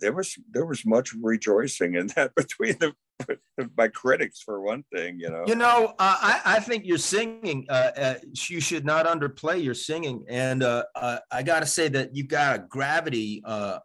there 0.00 0.12
was 0.12 0.38
there 0.50 0.66
was 0.66 0.84
much 0.84 1.14
rejoicing 1.14 1.94
in 1.94 2.08
that 2.08 2.34
between 2.36 2.76
the 2.78 2.92
by 3.74 3.88
critics 3.88 4.40
for 4.40 4.60
one 4.60 4.82
thing 4.94 5.18
you 5.18 5.28
know 5.28 5.44
you 5.46 5.54
know 5.54 5.94
uh, 5.98 6.16
I, 6.20 6.40
I 6.44 6.60
think 6.60 6.86
your 6.86 6.98
singing 6.98 7.66
uh, 7.68 7.90
uh, 7.96 8.14
you 8.48 8.60
should 8.60 8.84
not 8.84 9.06
underplay 9.06 9.62
your 9.62 9.74
singing 9.74 10.24
and 10.28 10.62
uh, 10.62 10.84
uh, 10.94 11.18
i 11.30 11.42
gotta 11.42 11.66
say 11.66 11.88
that 11.88 12.14
you 12.14 12.24
got 12.24 12.56
a 12.56 12.58
gravity 12.68 13.42
uh, 13.44 13.78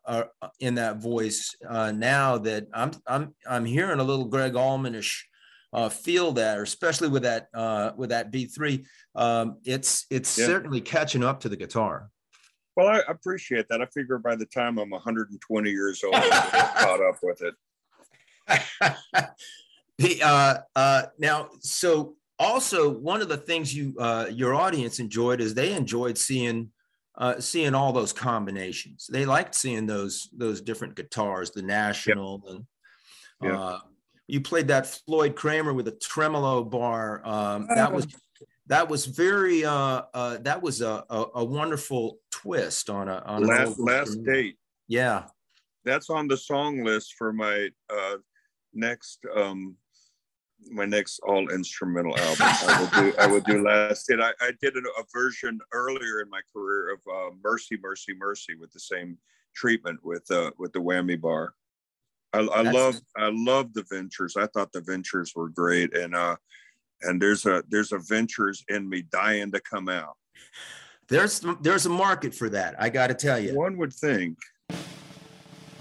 in 0.60 0.76
that 0.76 1.02
voice 1.02 1.56
now 1.64 2.38
that 2.40 2.68
i'm 2.74 2.92
i'm 3.08 3.36
i'm 3.48 3.66
hearing 3.66 4.00
a 4.00 4.04
little 4.04 4.26
greg 4.26 4.56
allmanish 4.56 5.28
feel 5.92 6.32
there 6.32 6.64
especially 6.64 7.10
with 7.10 7.24
that 7.24 7.48
with 7.98 8.10
that 8.10 8.32
b3 8.32 8.86
um, 9.16 9.58
it's 9.66 10.06
it's 10.10 10.38
yeah. 10.38 10.46
certainly 10.46 10.82
catching 10.82 11.24
up 11.24 11.40
to 11.42 11.50
the 11.50 11.58
guitar 11.58 12.10
well, 12.76 12.88
I 12.88 13.02
appreciate 13.08 13.68
that. 13.70 13.82
I 13.82 13.86
figure 13.86 14.18
by 14.18 14.36
the 14.36 14.46
time 14.48 14.78
I'm 14.78 14.90
120 14.90 15.70
years 15.70 16.04
old, 16.04 16.14
I'll 16.14 16.86
caught 16.86 17.02
up 17.02 17.20
with 17.24 17.42
it. 17.42 17.54
the, 19.98 20.22
uh, 20.24 20.58
uh, 20.76 21.04
now, 21.18 21.50
so 21.60 22.16
also 22.40 22.90
one 22.90 23.22
of 23.22 23.30
the 23.30 23.38
things 23.38 23.74
you 23.74 23.96
uh, 24.00 24.28
your 24.30 24.54
audience 24.54 25.00
enjoyed 25.00 25.42
is 25.42 25.54
they 25.54 25.74
enjoyed 25.74 26.18
seeing 26.18 26.72
uh, 27.18 27.40
seeing 27.40 27.74
all 27.74 27.94
those 27.94 28.14
combinations. 28.14 29.08
They 29.10 29.26
liked 29.26 29.56
seeing 29.56 29.86
those 29.86 30.30
those 30.36 30.62
different 30.62 30.96
guitars, 30.96 31.52
the 31.52 31.62
National, 31.62 32.42
yep. 32.46 32.56
and 32.56 32.66
yep. 33.42 33.54
Uh, 33.54 33.80
you 34.28 34.42
played 34.42 34.68
that 34.70 34.88
Floyd 34.88 35.36
Cramer 35.36 35.74
with 35.74 35.88
a 35.88 35.92
tremolo 35.92 36.64
bar. 36.64 37.22
Um, 37.26 37.68
that 37.76 37.94
was 37.94 38.08
that 38.68 38.90
was 38.90 39.06
very 39.06 39.64
uh, 39.64 40.04
uh, 40.14 40.38
that 40.42 40.62
was 40.62 40.82
a, 40.82 41.06
a, 41.10 41.26
a, 41.36 41.46
wonderful 41.46 42.18
twist 42.32 42.90
on 42.90 43.08
a 43.08 43.22
on 43.26 43.46
last 43.46 43.80
last 43.80 44.24
date. 44.24 44.58
Yeah, 44.88 45.26
that's 45.84 46.10
on 46.10 46.28
the 46.28 46.38
song 46.38 46.84
list 46.84 47.14
for 47.18 47.32
my 47.32 47.70
uh, 47.90 48.18
next 48.76 49.20
um, 49.36 49.78
my 50.70 50.86
next 50.86 51.20
all 51.20 51.50
instrumental 51.50 52.18
album. 52.18 52.48
I 52.48 52.80
will 52.80 53.02
do 53.02 53.18
I 53.18 53.28
will 53.28 53.42
do 53.42 53.64
last 53.68 54.08
date. 54.08 54.20
I, 54.20 54.32
I 54.42 54.52
did 54.62 54.76
a, 54.76 54.80
a, 54.80 55.04
version 55.14 55.60
earlier 55.72 56.22
in 56.22 56.30
my 56.30 56.42
career 56.54 56.94
of 56.94 57.00
uh, 57.12 57.36
Mercy 57.44 57.78
Mercy 57.82 58.14
Mercy 58.18 58.56
with 58.56 58.72
the 58.72 58.80
same 58.80 59.18
treatment 59.56 60.00
with 60.04 60.30
uh, 60.32 60.52
with 60.58 60.74
the 60.74 60.80
whammy 60.80 61.20
bar. 61.20 61.54
I, 62.34 62.40
I 62.40 62.62
love 62.62 62.96
I 63.18 63.30
love 63.32 63.74
the 63.74 63.86
ventures. 63.90 64.36
I 64.38 64.48
thought 64.48 64.72
the 64.72 64.82
ventures 64.82 65.34
were 65.36 65.50
great, 65.50 65.96
and 65.96 66.16
uh, 66.16 66.36
and 67.02 67.22
there's 67.22 67.46
a 67.46 67.64
there's 67.70 67.92
a 67.92 68.00
ventures 68.00 68.64
in 68.70 68.90
me 68.90 69.04
dying 69.04 69.52
to 69.52 69.62
come 69.62 69.90
out. 69.90 70.18
There's 71.08 71.46
there's 71.62 71.86
a 71.86 71.90
market 71.90 72.34
for 72.34 72.50
that. 72.50 72.76
I 72.80 72.90
got 72.90 73.08
to 73.08 73.14
tell 73.14 73.40
you. 73.40 73.56
One 73.56 73.78
would 73.78 73.94
think. 73.94 74.38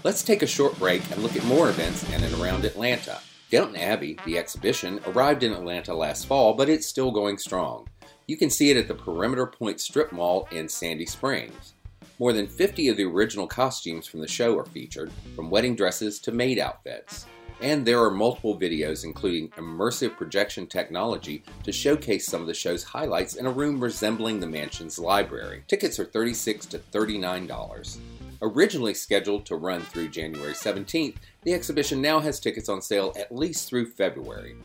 Let's 0.05 0.21
take 0.21 0.43
a 0.43 0.47
short 0.47 0.77
break 0.77 1.01
and 1.09 1.23
look 1.23 1.35
at 1.35 1.43
more 1.45 1.67
events 1.67 2.07
in 2.13 2.23
and 2.23 2.39
around 2.39 2.63
Atlanta. 2.63 3.21
Downton 3.49 3.75
Abbey, 3.75 4.19
the 4.23 4.37
exhibition, 4.37 4.99
arrived 5.07 5.41
in 5.41 5.51
Atlanta 5.51 5.95
last 5.95 6.27
fall, 6.27 6.53
but 6.53 6.69
it's 6.69 6.85
still 6.85 7.09
going 7.09 7.39
strong. 7.39 7.87
You 8.27 8.37
can 8.37 8.51
see 8.51 8.69
it 8.69 8.77
at 8.77 8.87
the 8.87 8.93
Perimeter 8.93 9.47
Point 9.47 9.81
Strip 9.81 10.11
Mall 10.11 10.47
in 10.51 10.69
Sandy 10.69 11.07
Springs. 11.07 11.73
More 12.19 12.33
than 12.33 12.45
50 12.45 12.89
of 12.89 12.97
the 12.97 13.05
original 13.05 13.47
costumes 13.47 14.05
from 14.05 14.19
the 14.19 14.27
show 14.27 14.55
are 14.59 14.65
featured, 14.65 15.11
from 15.35 15.49
wedding 15.49 15.75
dresses 15.75 16.19
to 16.19 16.31
maid 16.31 16.59
outfits. 16.59 17.25
And 17.59 17.83
there 17.83 18.03
are 18.03 18.11
multiple 18.11 18.59
videos, 18.59 19.05
including 19.05 19.49
immersive 19.57 20.15
projection 20.17 20.67
technology, 20.67 21.43
to 21.63 21.71
showcase 21.71 22.27
some 22.27 22.41
of 22.41 22.47
the 22.47 22.53
show's 22.53 22.83
highlights 22.83 23.37
in 23.37 23.47
a 23.47 23.51
room 23.51 23.83
resembling 23.83 24.39
the 24.39 24.45
mansion's 24.45 24.99
library. 24.99 25.63
Tickets 25.67 25.99
are 25.99 26.05
36 26.05 26.67
to 26.67 26.77
$39. 26.77 27.97
Originally 28.45 28.93
scheduled 28.93 29.43
to 29.43 29.55
run 29.55 29.81
through 29.81 30.07
January 30.07 30.53
17th, 30.53 31.15
the 31.41 31.53
exhibition 31.55 31.99
now 31.99 32.19
has 32.19 32.39
tickets 32.39 32.69
on 32.69 32.79
sale 32.79 33.11
at 33.17 33.35
least 33.35 33.67
through 33.67 33.87
February. 33.87 34.55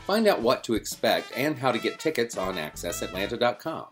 Find 0.00 0.26
out 0.26 0.42
what 0.42 0.62
to 0.64 0.74
expect 0.74 1.32
and 1.34 1.56
how 1.56 1.72
to 1.72 1.78
get 1.78 1.98
tickets 1.98 2.36
on 2.36 2.56
AccessAtlanta.com. 2.56 3.86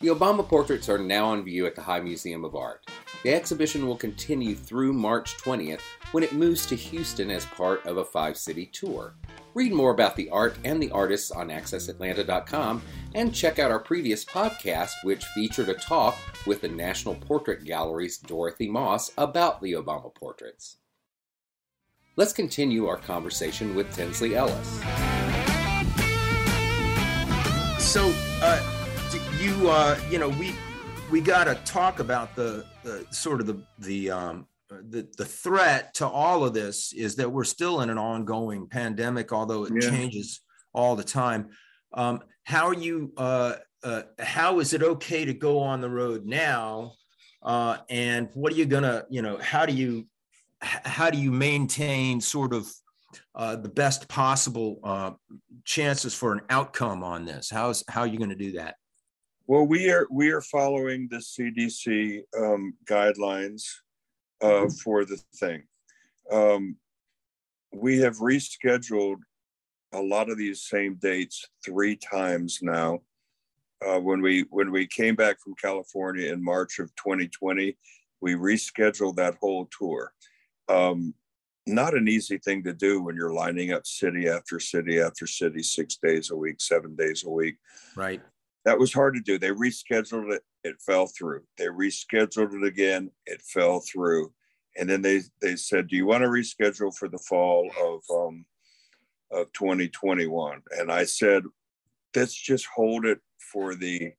The 0.00 0.08
Obama 0.08 0.46
portraits 0.48 0.88
are 0.88 0.98
now 0.98 1.26
on 1.26 1.44
view 1.44 1.64
at 1.66 1.76
the 1.76 1.82
High 1.82 2.00
Museum 2.00 2.44
of 2.44 2.56
Art. 2.56 2.84
The 3.22 3.32
exhibition 3.32 3.86
will 3.86 3.96
continue 3.96 4.56
through 4.56 4.94
March 4.94 5.36
20th 5.36 5.82
when 6.14 6.22
it 6.22 6.32
moves 6.32 6.64
to 6.64 6.76
Houston 6.76 7.28
as 7.28 7.44
part 7.44 7.84
of 7.86 7.96
a 7.96 8.04
five 8.04 8.36
city 8.36 8.66
tour. 8.66 9.16
Read 9.52 9.72
more 9.72 9.90
about 9.90 10.14
the 10.14 10.30
art 10.30 10.56
and 10.64 10.80
the 10.80 10.92
artists 10.92 11.32
on 11.32 11.48
AccessAtlanta.com 11.48 12.82
and 13.16 13.34
check 13.34 13.58
out 13.58 13.72
our 13.72 13.80
previous 13.80 14.24
podcast, 14.24 14.92
which 15.02 15.24
featured 15.34 15.68
a 15.68 15.74
talk 15.74 16.16
with 16.46 16.60
the 16.60 16.68
National 16.68 17.16
Portrait 17.16 17.64
Gallery's 17.64 18.18
Dorothy 18.18 18.70
Moss 18.70 19.10
about 19.18 19.60
the 19.60 19.72
Obama 19.72 20.14
portraits. 20.14 20.76
Let's 22.14 22.32
continue 22.32 22.86
our 22.86 22.96
conversation 22.96 23.74
with 23.74 23.92
Tinsley 23.92 24.36
Ellis. 24.36 24.68
So, 27.80 28.14
uh, 28.40 28.62
you, 29.40 29.68
uh, 29.68 29.98
you 30.08 30.20
know, 30.20 30.28
we 30.28 30.54
we 31.10 31.20
got 31.20 31.44
to 31.44 31.56
talk 31.64 31.98
about 31.98 32.36
the, 32.36 32.64
the 32.84 33.04
sort 33.10 33.40
of 33.40 33.48
the 33.48 33.60
the 33.80 34.12
um, 34.12 34.46
the, 34.88 35.08
the 35.16 35.24
threat 35.24 35.94
to 35.94 36.06
all 36.06 36.44
of 36.44 36.54
this 36.54 36.92
is 36.92 37.16
that 37.16 37.30
we're 37.30 37.44
still 37.44 37.80
in 37.80 37.90
an 37.90 37.98
ongoing 37.98 38.66
pandemic, 38.66 39.32
although 39.32 39.64
it 39.64 39.72
yeah. 39.74 39.90
changes 39.90 40.40
all 40.72 40.96
the 40.96 41.04
time. 41.04 41.50
Um, 41.92 42.20
how 42.44 42.66
are 42.66 42.74
you? 42.74 43.12
Uh, 43.16 43.54
uh, 43.82 44.02
how 44.18 44.60
is 44.60 44.72
it 44.72 44.82
okay 44.82 45.24
to 45.24 45.34
go 45.34 45.60
on 45.60 45.80
the 45.80 45.90
road 45.90 46.24
now? 46.24 46.94
Uh, 47.42 47.78
and 47.90 48.28
what 48.34 48.52
are 48.52 48.56
you 48.56 48.66
gonna? 48.66 49.04
You 49.10 49.22
know, 49.22 49.38
how 49.38 49.66
do 49.66 49.72
you 49.72 50.06
how 50.60 51.10
do 51.10 51.18
you 51.18 51.30
maintain 51.30 52.20
sort 52.20 52.52
of 52.52 52.70
uh, 53.34 53.56
the 53.56 53.68
best 53.68 54.08
possible 54.08 54.80
uh, 54.82 55.12
chances 55.64 56.14
for 56.14 56.32
an 56.32 56.40
outcome 56.50 57.02
on 57.02 57.24
this? 57.24 57.50
How's 57.50 57.84
how 57.88 58.02
are 58.02 58.06
you 58.06 58.18
going 58.18 58.30
to 58.30 58.36
do 58.36 58.52
that? 58.52 58.76
Well, 59.46 59.66
we 59.66 59.90
are 59.90 60.06
we 60.10 60.30
are 60.30 60.40
following 60.40 61.08
the 61.10 61.18
CDC 61.18 62.22
um, 62.38 62.74
guidelines 62.86 63.64
uh, 64.44 64.68
for 64.82 65.04
the 65.04 65.16
thing. 65.36 65.62
Um, 66.30 66.76
we 67.72 67.98
have 67.98 68.18
rescheduled 68.18 69.18
a 69.92 70.00
lot 70.00 70.28
of 70.28 70.38
these 70.38 70.62
same 70.62 70.96
dates 70.96 71.46
three 71.64 71.96
times 71.96 72.58
now. 72.62 73.00
Uh, 73.84 73.98
when 74.00 74.22
we 74.22 74.46
when 74.50 74.70
we 74.70 74.86
came 74.86 75.14
back 75.14 75.40
from 75.40 75.54
California 75.60 76.32
in 76.32 76.42
March 76.42 76.78
of 76.78 76.94
2020, 76.96 77.76
we 78.20 78.34
rescheduled 78.34 79.16
that 79.16 79.36
whole 79.40 79.68
tour. 79.76 80.12
Um, 80.68 81.14
not 81.66 81.94
an 81.94 82.08
easy 82.08 82.38
thing 82.38 82.62
to 82.64 82.72
do 82.72 83.02
when 83.02 83.16
you're 83.16 83.32
lining 83.32 83.72
up 83.72 83.86
city 83.86 84.28
after 84.28 84.60
city 84.60 85.00
after 85.00 85.26
city, 85.26 85.62
six 85.62 85.96
days 86.02 86.30
a 86.30 86.36
week, 86.36 86.60
seven 86.60 86.94
days 86.94 87.24
a 87.24 87.30
week. 87.30 87.56
Right. 87.96 88.22
That 88.64 88.78
was 88.78 88.92
hard 88.92 89.14
to 89.14 89.20
do. 89.20 89.38
They 89.38 89.50
rescheduled 89.50 90.34
it, 90.34 90.42
it 90.64 90.80
fell 90.80 91.06
through. 91.06 91.42
They 91.58 91.66
rescheduled 91.66 92.54
it 92.54 92.66
again, 92.66 93.10
it 93.26 93.42
fell 93.42 93.80
through. 93.80 94.32
And 94.76 94.88
then 94.90 95.02
they 95.02 95.20
they 95.40 95.54
said, 95.54 95.86
"Do 95.86 95.96
you 95.96 96.06
want 96.06 96.22
to 96.22 96.28
reschedule 96.28 96.96
for 96.96 97.08
the 97.08 97.18
fall 97.18 97.70
of 97.80 98.02
um, 98.10 98.44
of 99.30 99.52
2021?" 99.52 100.62
And 100.72 100.90
I 100.90 101.04
said, 101.04 101.44
"Let's 102.16 102.34
just 102.34 102.66
hold 102.66 103.04
it 103.04 103.20
for 103.52 103.76
the 103.76 104.12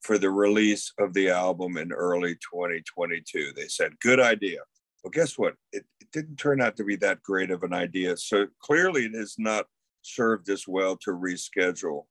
for 0.00 0.16
the 0.16 0.30
release 0.30 0.92
of 1.00 1.12
the 1.12 1.30
album 1.30 1.76
in 1.76 1.92
early 1.92 2.34
2022." 2.36 3.52
They 3.56 3.66
said, 3.66 3.98
"Good 3.98 4.20
idea." 4.20 4.60
Well, 5.02 5.10
guess 5.10 5.36
what? 5.36 5.54
It, 5.72 5.84
it 6.00 6.08
didn't 6.12 6.36
turn 6.36 6.60
out 6.60 6.76
to 6.76 6.84
be 6.84 6.96
that 6.96 7.22
great 7.22 7.50
of 7.50 7.64
an 7.64 7.72
idea. 7.72 8.16
So 8.16 8.46
clearly, 8.60 9.06
it 9.06 9.14
has 9.14 9.34
not 9.38 9.66
served 10.02 10.50
as 10.50 10.68
well 10.68 10.96
to 10.98 11.10
reschedule. 11.10 12.04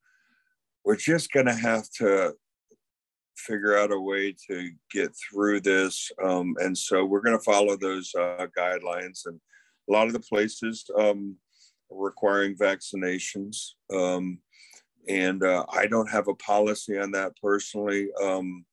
We're 0.84 0.96
just 0.96 1.32
going 1.32 1.46
to 1.46 1.54
have 1.54 1.88
to 1.98 2.34
figure 3.38 3.78
out 3.78 3.92
a 3.92 4.00
way 4.00 4.34
to 4.48 4.70
get 4.90 5.12
through 5.16 5.60
this. 5.60 6.10
Um, 6.22 6.54
and 6.58 6.76
so 6.76 7.04
we're 7.04 7.20
going 7.20 7.38
to 7.38 7.44
follow 7.44 7.76
those 7.76 8.12
uh, 8.14 8.46
guidelines. 8.56 9.26
And 9.26 9.40
a 9.88 9.92
lot 9.92 10.06
of 10.06 10.12
the 10.12 10.20
places 10.20 10.84
um, 10.98 11.36
requiring 11.90 12.56
vaccinations. 12.56 13.70
Um, 13.94 14.38
and 15.08 15.42
uh, 15.42 15.64
I 15.72 15.86
don't 15.86 16.10
have 16.10 16.28
a 16.28 16.34
policy 16.34 16.98
on 16.98 17.12
that 17.12 17.32
personally. 17.40 18.08
Um, 18.22 18.66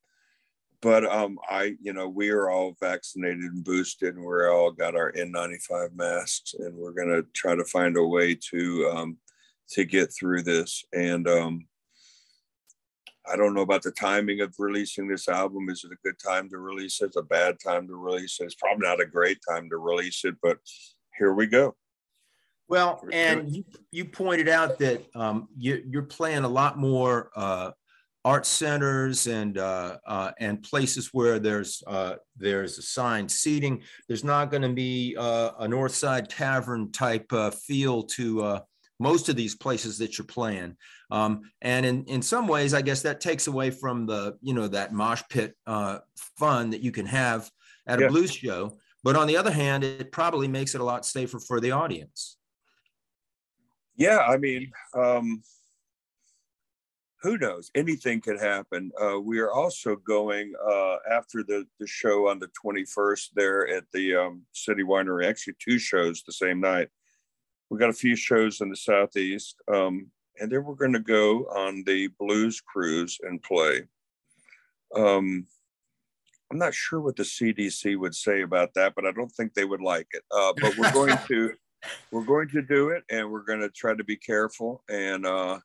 but 0.82 1.06
um, 1.06 1.40
I, 1.50 1.76
you 1.82 1.94
know, 1.94 2.08
we 2.08 2.30
are 2.30 2.50
all 2.50 2.76
vaccinated 2.80 3.40
and 3.40 3.64
boosted, 3.64 4.16
and 4.16 4.24
we're 4.24 4.52
all 4.52 4.72
got 4.72 4.96
our 4.96 5.12
N95 5.14 5.96
masks, 5.96 6.54
and 6.60 6.76
we're 6.76 6.92
going 6.92 7.10
to 7.10 7.26
try 7.34 7.56
to 7.56 7.64
find 7.66 7.98
a 7.98 8.04
way 8.04 8.38
to 8.52 8.92
um, 8.94 9.18
to 9.70 9.86
get 9.86 10.14
through 10.14 10.44
this. 10.44 10.84
And 10.94 11.28
I 13.32 13.36
don't 13.36 13.54
know 13.54 13.62
about 13.62 13.84
the 13.84 13.92
timing 13.92 14.42
of 14.42 14.54
releasing 14.60 15.08
this 15.08 15.28
album. 15.28 15.70
Is 15.70 15.84
it 15.84 15.92
a 15.92 15.98
good 16.04 16.20
time 16.20 16.50
to 16.50 16.58
release 16.58 17.02
it? 17.02 17.06
It's 17.06 17.18
a 17.18 17.22
bad 17.22 17.58
time 17.60 17.88
to 17.88 17.96
release 17.96 18.40
it. 18.40 18.46
It's 18.46 18.56
probably 18.56 18.88
not 18.88 19.02
a 19.02 19.06
great 19.06 19.40
time 19.48 19.70
to 19.70 19.78
release 19.78 20.24
it, 20.26 20.36
but 20.42 20.58
here 21.18 21.34
we 21.34 21.48
go. 21.48 21.76
Well, 22.68 23.04
and 23.12 23.56
you, 23.56 23.64
you 23.92 24.06
pointed 24.06 24.50
out 24.50 24.80
that 24.80 25.06
um, 25.16 25.48
you, 25.56 25.84
are 25.96 26.02
playing 26.02 26.44
a 26.46 26.50
lot 26.50 26.80
more 26.80 27.30
uh, 27.36 27.72
art 28.26 28.48
centers 28.48 29.28
and 29.28 29.60
uh, 29.60 29.98
uh, 30.08 30.32
and 30.40 30.64
places 30.64 31.10
where 31.14 31.38
there's 31.38 31.84
uh, 31.86 32.16
there's 32.36 32.80
assigned 32.80 33.30
seating. 33.30 33.84
There's 34.08 34.24
not 34.24 34.50
going 34.50 34.64
to 34.64 34.74
be 34.74 35.16
uh, 35.18 35.52
a 35.60 35.68
Northside 35.68 36.26
Tavern 36.28 36.92
type 36.92 37.32
uh, 37.32 37.52
feel 37.52 38.02
to 38.04 38.62
most 39.00 39.30
of 39.30 39.36
these 39.36 39.56
places 39.56 39.98
that 39.98 40.18
you're 40.18 40.26
playing. 40.26 40.78
Um, 41.12 41.42
and 41.62 41.86
in, 41.86 42.06
in 42.06 42.22
some 42.22 42.48
ways, 42.48 42.74
I 42.74 42.82
guess 42.82 43.02
that 43.02 43.20
takes 43.20 43.48
away 43.48 43.72
from 43.72 44.06
the, 44.06 44.38
you 44.42 44.54
know, 44.54 44.68
that 44.70 44.94
mosh 44.94 45.22
pit 45.30 45.56
uh, 45.68 46.00
fun 46.38 46.70
that 46.72 46.82
you 46.82 46.92
can 46.92 47.06
have 47.06 47.50
at 47.88 48.02
a 48.02 48.08
blues 48.08 48.32
show. 48.34 48.78
But 49.04 49.16
on 49.16 49.28
the 49.28 49.38
other 49.38 49.52
hand, 49.52 49.84
it 49.84 50.12
probably 50.12 50.48
makes 50.48 50.74
it 50.76 50.82
a 50.82 50.84
lot 50.84 51.06
safer 51.06 51.40
for 51.40 51.60
the 51.60 51.72
audience. 51.72 52.38
Yeah, 53.96 54.20
I 54.20 54.38
mean, 54.38 54.72
um, 54.96 55.44
who 57.22 57.38
knows? 57.38 57.72
Anything 57.76 58.22
could 58.22 58.40
happen. 58.40 58.92
Uh, 59.02 59.20
we 59.20 59.40
are 59.40 59.52
also 59.52 59.96
going 59.96 60.54
uh, 60.70 60.98
after 61.12 61.44
the, 61.44 61.66
the 61.80 61.88
show 61.88 62.30
on 62.30 62.40
the 62.40 62.50
21st 62.64 63.30
there 63.36 63.68
at 63.68 63.84
the 63.94 64.16
um, 64.16 64.44
City 64.54 64.84
Winery, 64.84 65.26
actually, 65.26 65.56
two 65.60 65.80
shows 65.80 66.24
the 66.24 66.34
same 66.34 66.60
night 66.60 66.90
we 67.70 67.78
got 67.78 67.90
a 67.90 67.94
few 67.94 68.16
shows 68.16 68.62
in 68.62 68.70
the 68.70 68.76
southeast, 68.76 69.56
um, 69.74 70.08
and 70.40 70.52
then 70.52 70.64
we're 70.64 70.76
going 70.76 70.94
to 70.94 71.00
go 71.00 71.46
on 71.46 71.84
the 71.86 72.10
blues 72.20 72.62
cruise 72.62 73.18
and 73.24 73.42
play. 73.42 73.84
Um, 74.96 75.48
I'm 76.52 76.60
not 76.60 76.74
sure 76.74 77.02
what 77.02 77.16
the 77.16 77.24
CDC 77.24 77.98
would 77.98 78.16
say 78.16 78.42
about 78.42 78.74
that, 78.76 78.94
but 78.96 79.06
I 79.06 79.12
don't 79.12 79.32
think 79.32 79.54
they 79.54 79.66
would 79.66 79.82
like 79.82 80.08
it. 80.12 80.24
Uh, 80.32 80.54
but 80.62 80.78
we're 80.78 80.92
going 80.92 81.18
to 81.28 81.54
we're 82.12 82.24
going 82.24 82.50
to 82.50 82.62
do 82.62 82.90
it, 82.90 83.04
and 83.10 83.32
we're 83.32 83.44
going 83.44 83.62
to 83.62 83.70
try 83.70 83.96
to 83.96 84.04
be 84.04 84.16
careful. 84.16 84.84
And 84.90 85.26
uh, 85.26 85.60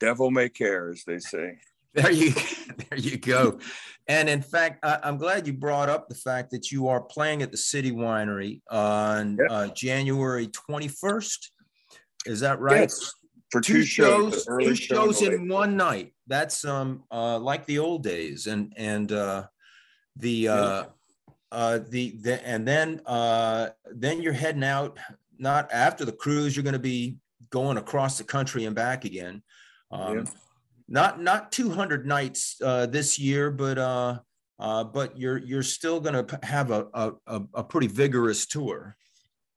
devil 0.00 0.30
may 0.30 0.48
care, 0.48 0.90
as 0.90 1.04
they 1.04 1.18
say. 1.18 1.58
There 2.02 2.12
you, 2.12 2.32
there 2.90 2.98
you 2.98 3.18
go. 3.18 3.58
And 4.06 4.28
in 4.28 4.40
fact, 4.40 4.84
I, 4.84 5.00
am 5.02 5.18
glad 5.18 5.46
you 5.46 5.52
brought 5.52 5.88
up 5.88 6.08
the 6.08 6.14
fact 6.14 6.50
that 6.52 6.70
you 6.70 6.88
are 6.88 7.00
playing 7.00 7.42
at 7.42 7.50
the 7.50 7.56
City 7.56 7.90
Winery 7.90 8.62
on 8.70 9.36
yep. 9.36 9.48
uh, 9.50 9.68
January 9.68 10.46
21st. 10.48 11.38
Is 12.26 12.40
that 12.40 12.60
right? 12.60 12.82
Yes. 12.82 13.12
For 13.50 13.60
two, 13.60 13.78
two 13.78 13.84
shows, 13.84 14.46
two 14.60 14.74
shows 14.74 15.22
in 15.22 15.48
one 15.48 15.76
night. 15.76 16.12
That's 16.26 16.66
um 16.66 17.04
uh, 17.10 17.38
like 17.38 17.64
the 17.64 17.78
old 17.78 18.02
days, 18.02 18.46
and 18.46 18.74
and 18.76 19.10
uh, 19.10 19.46
the 20.16 20.48
uh, 20.48 20.84
uh, 21.50 21.78
the 21.88 22.18
the 22.20 22.46
and 22.46 22.68
then 22.68 23.00
uh, 23.06 23.68
then 23.90 24.20
you're 24.20 24.34
heading 24.34 24.64
out. 24.64 24.98
Not 25.38 25.72
after 25.72 26.04
the 26.04 26.12
cruise, 26.12 26.54
you're 26.54 26.64
going 26.64 26.74
to 26.74 26.78
be 26.78 27.16
going 27.48 27.78
across 27.78 28.18
the 28.18 28.24
country 28.24 28.66
and 28.66 28.76
back 28.76 29.06
again. 29.06 29.42
Um, 29.90 30.26
not 30.88 31.20
not 31.20 31.52
200 31.52 32.06
nights 32.06 32.56
uh, 32.64 32.86
this 32.86 33.18
year, 33.18 33.50
but 33.50 33.78
uh, 33.78 34.18
uh, 34.58 34.84
but 34.84 35.18
you're 35.18 35.38
you're 35.38 35.62
still 35.62 36.00
going 36.00 36.26
to 36.26 36.38
have 36.42 36.70
a, 36.70 36.86
a 36.94 37.42
a 37.54 37.64
pretty 37.64 37.86
vigorous 37.86 38.46
tour. 38.46 38.96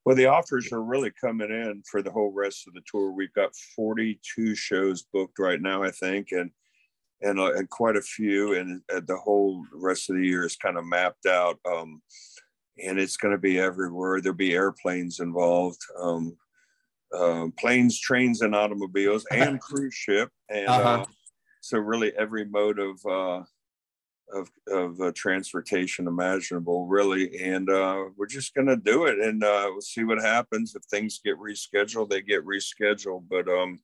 Well, 0.04 0.16
the 0.16 0.26
offers 0.26 0.72
are 0.72 0.84
really 0.84 1.12
coming 1.12 1.52
in 1.52 1.84
for 1.90 2.02
the 2.02 2.12
whole 2.12 2.32
rest 2.32 2.68
of 2.68 2.74
the 2.74 2.82
tour. 2.90 3.12
We've 3.12 3.34
got 3.34 3.56
42 3.76 4.56
shows 4.56 5.04
booked 5.14 5.38
right 5.38 5.62
now, 5.62 5.84
I 5.84 5.92
think, 5.92 6.30
and 6.32 6.52
and, 7.24 7.40
uh, 7.40 7.54
and 7.54 7.70
quite 7.70 7.96
a 7.96 8.02
few, 8.02 8.56
and 8.56 8.82
uh, 8.94 9.02
the 9.06 9.18
whole 9.18 9.64
rest 9.74 10.10
of 10.10 10.16
the 10.16 10.26
year 10.26 10.44
is 10.44 10.56
kind 10.56 10.78
of 10.78 10.86
mapped 10.86 11.28
out. 11.28 11.60
Um, 11.72 12.02
and 12.84 13.00
it's 13.00 13.18
going 13.18 13.34
to 13.34 13.38
be 13.38 13.60
everywhere. 13.60 14.22
There'll 14.22 14.36
be 14.36 14.54
airplanes 14.54 15.20
involved. 15.20 15.82
Um, 16.00 16.36
uh, 17.14 17.48
planes, 17.60 18.00
trains, 18.00 18.42
and 18.42 18.56
automobiles, 18.56 19.26
and 19.32 19.60
cruise 19.62 19.94
ship, 19.94 20.30
and 20.50 20.68
uh-huh. 20.68 21.06
So 21.62 21.78
really 21.78 22.12
every 22.18 22.46
mode 22.46 22.80
of 22.80 23.00
uh, 23.06 23.44
of, 24.34 24.50
of 24.68 25.02
uh, 25.02 25.12
transportation 25.16 26.08
imaginable, 26.08 26.88
really. 26.88 27.42
And 27.42 27.70
uh, 27.70 28.06
we're 28.18 28.28
just 28.28 28.54
going 28.54 28.68
to 28.68 28.78
do 28.78 29.06
it 29.06 29.20
and 29.20 29.44
uh, 29.44 29.68
we'll 29.70 29.82
see 29.82 30.04
what 30.04 30.22
happens. 30.22 30.76
If 30.76 30.84
things 30.84 31.20
get 31.24 31.38
rescheduled, 31.38 32.10
they 32.10 32.22
get 32.22 32.46
rescheduled. 32.46 33.26
But 33.30 33.48
um, 33.48 33.80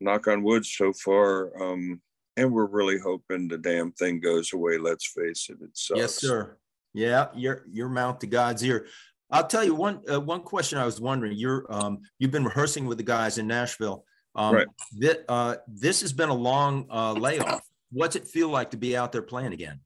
knock 0.00 0.28
on 0.28 0.42
wood 0.42 0.64
so 0.64 0.92
far. 0.92 1.60
Um, 1.62 2.00
and 2.36 2.52
we're 2.52 2.66
really 2.66 2.98
hoping 2.98 3.48
the 3.48 3.58
damn 3.58 3.92
thing 3.92 4.20
goes 4.20 4.52
away. 4.52 4.78
Let's 4.78 5.06
face 5.06 5.48
it. 5.50 5.58
It 5.62 5.76
sucks. 5.76 5.98
Yes, 5.98 6.14
sir. 6.14 6.56
Yeah, 6.92 7.26
you're, 7.34 7.64
you're 7.70 7.88
mount 7.88 8.20
to 8.20 8.26
God's 8.26 8.62
ear. 8.64 8.86
I'll 9.30 9.46
tell 9.46 9.64
you 9.64 9.74
one 9.74 10.00
uh, 10.12 10.20
one 10.20 10.42
question 10.42 10.78
I 10.78 10.84
was 10.84 11.00
wondering. 11.00 11.36
You're 11.36 11.66
um, 11.68 12.00
you've 12.18 12.30
been 12.30 12.44
rehearsing 12.44 12.86
with 12.86 12.98
the 12.98 13.04
guys 13.04 13.38
in 13.38 13.46
Nashville. 13.46 14.04
Um, 14.34 14.54
right. 14.54 14.66
Th- 15.00 15.20
uh, 15.28 15.56
this 15.68 16.00
has 16.00 16.12
been 16.12 16.28
a 16.28 16.34
long 16.34 16.86
uh, 16.90 17.12
layoff. 17.12 17.62
What's 17.90 18.16
it 18.16 18.26
feel 18.26 18.48
like 18.48 18.72
to 18.72 18.76
be 18.76 18.96
out 18.96 19.12
there 19.12 19.22
playing 19.22 19.52
again? 19.52 19.80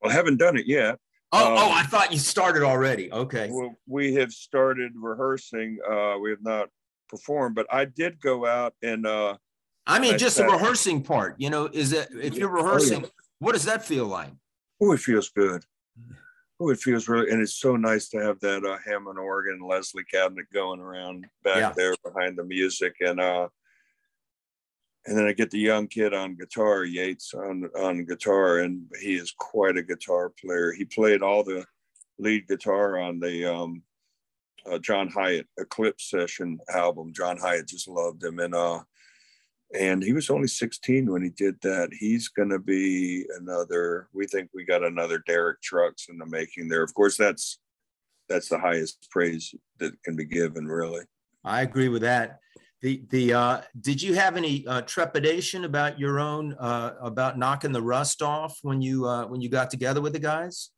Well, 0.00 0.10
I 0.10 0.14
haven't 0.14 0.38
done 0.38 0.56
it 0.56 0.66
yet. 0.66 0.98
Oh, 1.32 1.46
um, 1.46 1.58
oh, 1.58 1.72
I 1.72 1.82
thought 1.82 2.12
you 2.12 2.18
started 2.18 2.62
already. 2.62 3.12
Okay. 3.12 3.50
Well, 3.50 3.74
we 3.86 4.14
have 4.14 4.32
started 4.32 4.92
rehearsing. 4.96 5.78
Uh, 5.88 6.16
we 6.20 6.30
have 6.30 6.42
not 6.42 6.68
performed, 7.08 7.54
but 7.54 7.66
I 7.70 7.84
did 7.84 8.20
go 8.20 8.46
out 8.46 8.74
and. 8.82 9.06
Uh, 9.06 9.36
I 9.86 10.00
mean, 10.00 10.14
I 10.14 10.16
just 10.16 10.36
sat, 10.36 10.46
the 10.46 10.52
rehearsing 10.52 11.02
part. 11.02 11.36
You 11.38 11.50
know, 11.50 11.68
is 11.72 11.92
it 11.92 12.08
if 12.10 12.34
you're 12.34 12.48
rehearsing, 12.48 12.98
oh, 12.98 13.02
yeah. 13.02 13.08
what 13.38 13.52
does 13.52 13.64
that 13.66 13.84
feel 13.84 14.06
like? 14.06 14.30
Oh, 14.80 14.92
it 14.92 15.00
feels 15.00 15.28
good. 15.28 15.64
Oh, 16.58 16.70
it 16.70 16.78
feels 16.78 17.06
really, 17.06 17.30
and 17.30 17.42
it's 17.42 17.56
so 17.56 17.76
nice 17.76 18.08
to 18.08 18.18
have 18.18 18.40
that 18.40 18.64
uh, 18.64 18.78
Hammond 18.84 19.18
organ 19.18 19.60
Leslie 19.60 20.04
cabinet 20.04 20.46
going 20.52 20.80
around 20.80 21.26
back 21.44 21.56
yeah. 21.58 21.72
there 21.76 21.94
behind 22.02 22.36
the 22.36 22.44
music, 22.44 22.94
and 23.00 23.20
uh, 23.20 23.48
and 25.06 25.16
then 25.16 25.26
I 25.26 25.32
get 25.32 25.50
the 25.50 25.58
young 25.58 25.86
kid 25.86 26.12
on 26.12 26.34
guitar, 26.34 26.84
Yates 26.84 27.32
on 27.34 27.68
on 27.78 28.04
guitar, 28.04 28.58
and 28.58 28.86
he 29.00 29.14
is 29.14 29.32
quite 29.38 29.76
a 29.76 29.82
guitar 29.82 30.32
player. 30.40 30.72
He 30.72 30.84
played 30.84 31.22
all 31.22 31.44
the 31.44 31.64
lead 32.18 32.48
guitar 32.48 32.98
on 32.98 33.20
the 33.20 33.52
um, 33.52 33.82
uh, 34.70 34.78
John 34.78 35.08
Hiatt 35.08 35.46
Eclipse 35.58 36.10
Session 36.10 36.58
album. 36.74 37.12
John 37.12 37.38
Hiatt 37.38 37.68
just 37.68 37.88
loved 37.88 38.24
him, 38.24 38.40
and 38.40 38.54
uh, 38.54 38.80
and 39.74 40.02
he 40.02 40.12
was 40.12 40.30
only 40.30 40.48
16 40.48 41.10
when 41.10 41.22
he 41.22 41.30
did 41.30 41.60
that. 41.62 41.90
He's 41.92 42.28
going 42.28 42.50
to 42.50 42.58
be 42.58 43.26
another. 43.38 44.08
We 44.12 44.26
think 44.26 44.50
we 44.54 44.64
got 44.64 44.84
another 44.84 45.22
Derek 45.26 45.60
Trucks 45.62 46.06
in 46.08 46.18
the 46.18 46.26
making 46.26 46.68
there. 46.68 46.82
Of 46.82 46.94
course, 46.94 47.16
that's 47.16 47.58
that's 48.28 48.48
the 48.48 48.58
highest 48.58 49.08
praise 49.10 49.54
that 49.78 49.92
can 50.02 50.16
be 50.16 50.24
given, 50.24 50.66
really. 50.66 51.04
I 51.44 51.62
agree 51.62 51.88
with 51.88 52.02
that. 52.02 52.40
The 52.82 53.02
the 53.08 53.32
uh, 53.32 53.60
did 53.80 54.02
you 54.02 54.14
have 54.14 54.36
any 54.36 54.66
uh, 54.66 54.82
trepidation 54.82 55.64
about 55.64 55.98
your 55.98 56.20
own 56.20 56.54
uh, 56.54 56.94
about 57.00 57.38
knocking 57.38 57.72
the 57.72 57.82
rust 57.82 58.20
off 58.22 58.58
when 58.62 58.82
you 58.82 59.06
uh, 59.06 59.26
when 59.26 59.40
you 59.40 59.48
got 59.48 59.70
together 59.70 60.00
with 60.02 60.12
the 60.12 60.18
guys? 60.18 60.70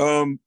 Um, 0.00 0.40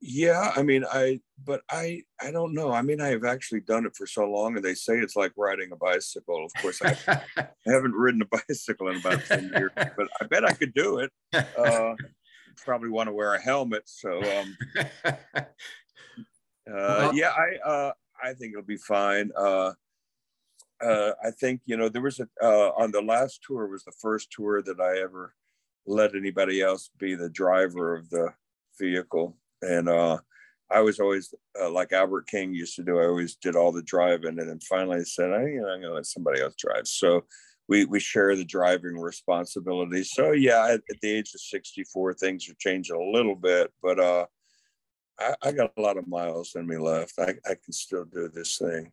Yeah, 0.00 0.52
I 0.54 0.62
mean, 0.62 0.84
I, 0.90 1.20
but 1.44 1.62
I, 1.68 2.02
I 2.22 2.30
don't 2.30 2.54
know. 2.54 2.70
I 2.72 2.82
mean, 2.82 3.00
I 3.00 3.08
have 3.08 3.24
actually 3.24 3.60
done 3.60 3.84
it 3.84 3.96
for 3.96 4.06
so 4.06 4.24
long, 4.30 4.54
and 4.54 4.64
they 4.64 4.74
say 4.74 4.94
it's 4.98 5.16
like 5.16 5.32
riding 5.36 5.72
a 5.72 5.76
bicycle. 5.76 6.46
Of 6.46 6.52
course, 6.62 6.80
I, 6.80 6.96
I 7.36 7.48
haven't 7.66 7.94
ridden 7.94 8.22
a 8.22 8.36
bicycle 8.48 8.88
in 8.88 8.96
about 8.98 9.24
ten 9.26 9.50
years, 9.52 9.72
but 9.76 10.06
I 10.20 10.26
bet 10.26 10.44
I 10.44 10.52
could 10.52 10.72
do 10.74 10.98
it. 11.00 11.10
Uh, 11.34 11.94
probably 12.64 12.88
want 12.90 13.08
to 13.08 13.12
wear 13.12 13.34
a 13.34 13.40
helmet, 13.40 13.82
so 13.86 14.22
um, 14.22 14.56
uh, 14.76 15.44
Well- 16.66 17.14
yeah, 17.14 17.30
I, 17.30 17.68
uh, 17.68 17.92
I 18.22 18.34
think 18.34 18.52
it'll 18.52 18.62
be 18.62 18.76
fine. 18.76 19.30
Uh, 19.36 19.72
uh, 20.80 21.12
I 21.24 21.30
think 21.30 21.62
you 21.66 21.76
know 21.76 21.88
there 21.88 22.02
was 22.02 22.20
a 22.20 22.28
uh, 22.42 22.70
on 22.76 22.92
the 22.92 23.02
last 23.02 23.40
tour 23.46 23.66
was 23.66 23.84
the 23.84 23.92
first 24.00 24.30
tour 24.30 24.62
that 24.62 24.80
I 24.80 25.00
ever 25.00 25.34
let 25.86 26.14
anybody 26.14 26.60
else 26.60 26.90
be 26.98 27.14
the 27.14 27.30
driver 27.30 27.96
of 27.96 28.08
the 28.10 28.32
vehicle, 28.78 29.36
and 29.62 29.88
uh, 29.88 30.18
I 30.70 30.80
was 30.80 31.00
always 31.00 31.34
uh, 31.60 31.70
like 31.70 31.92
Albert 31.92 32.28
King 32.28 32.52
used 32.52 32.76
to 32.76 32.84
do. 32.84 32.98
I 32.98 33.06
always 33.06 33.36
did 33.36 33.56
all 33.56 33.72
the 33.72 33.82
driving, 33.82 34.38
and 34.38 34.48
then 34.48 34.60
finally 34.60 34.98
I 34.98 35.04
said, 35.04 35.32
I, 35.32 35.46
you 35.46 35.62
know, 35.62 35.68
I'm 35.68 35.80
going 35.80 35.90
to 35.90 35.94
let 35.94 36.06
somebody 36.06 36.40
else 36.40 36.54
drive. 36.56 36.86
So 36.86 37.24
we 37.68 37.84
we 37.84 38.00
share 38.00 38.36
the 38.36 38.44
driving 38.44 38.98
responsibility. 38.98 40.04
So 40.04 40.32
yeah, 40.32 40.66
at, 40.66 40.80
at 40.90 41.00
the 41.02 41.10
age 41.10 41.34
of 41.34 41.40
64, 41.40 42.14
things 42.14 42.48
are 42.48 42.54
changing 42.58 42.96
a 42.96 43.16
little 43.16 43.36
bit, 43.36 43.72
but 43.82 43.98
uh, 43.98 44.26
I, 45.18 45.34
I 45.42 45.52
got 45.52 45.72
a 45.76 45.80
lot 45.80 45.96
of 45.96 46.06
miles 46.06 46.54
in 46.54 46.66
me 46.66 46.76
left. 46.76 47.14
I, 47.18 47.34
I 47.44 47.54
can 47.62 47.72
still 47.72 48.04
do 48.04 48.28
this 48.28 48.56
thing. 48.58 48.92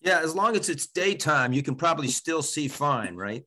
Yeah, 0.00 0.20
as 0.20 0.34
long 0.34 0.56
as 0.56 0.68
it's 0.68 0.86
daytime, 0.86 1.52
you 1.52 1.62
can 1.62 1.76
probably 1.76 2.08
still 2.08 2.42
see 2.42 2.68
fine, 2.68 3.14
right? 3.14 3.44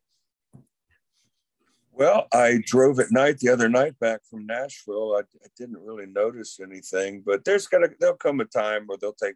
Well, 1.91 2.27
I 2.33 2.61
drove 2.65 2.99
at 2.99 3.11
night 3.11 3.39
the 3.39 3.49
other 3.49 3.69
night 3.69 3.97
back 3.99 4.21
from 4.29 4.45
Nashville. 4.45 5.15
I, 5.15 5.21
I 5.43 5.47
didn't 5.57 5.79
really 5.79 6.05
notice 6.05 6.59
anything, 6.61 7.23
but 7.25 7.45
there's 7.45 7.67
gonna 7.67 7.87
there'll 7.99 8.17
come 8.17 8.41
a 8.41 8.45
time 8.45 8.85
where 8.85 8.97
they'll 8.97 9.13
take 9.13 9.35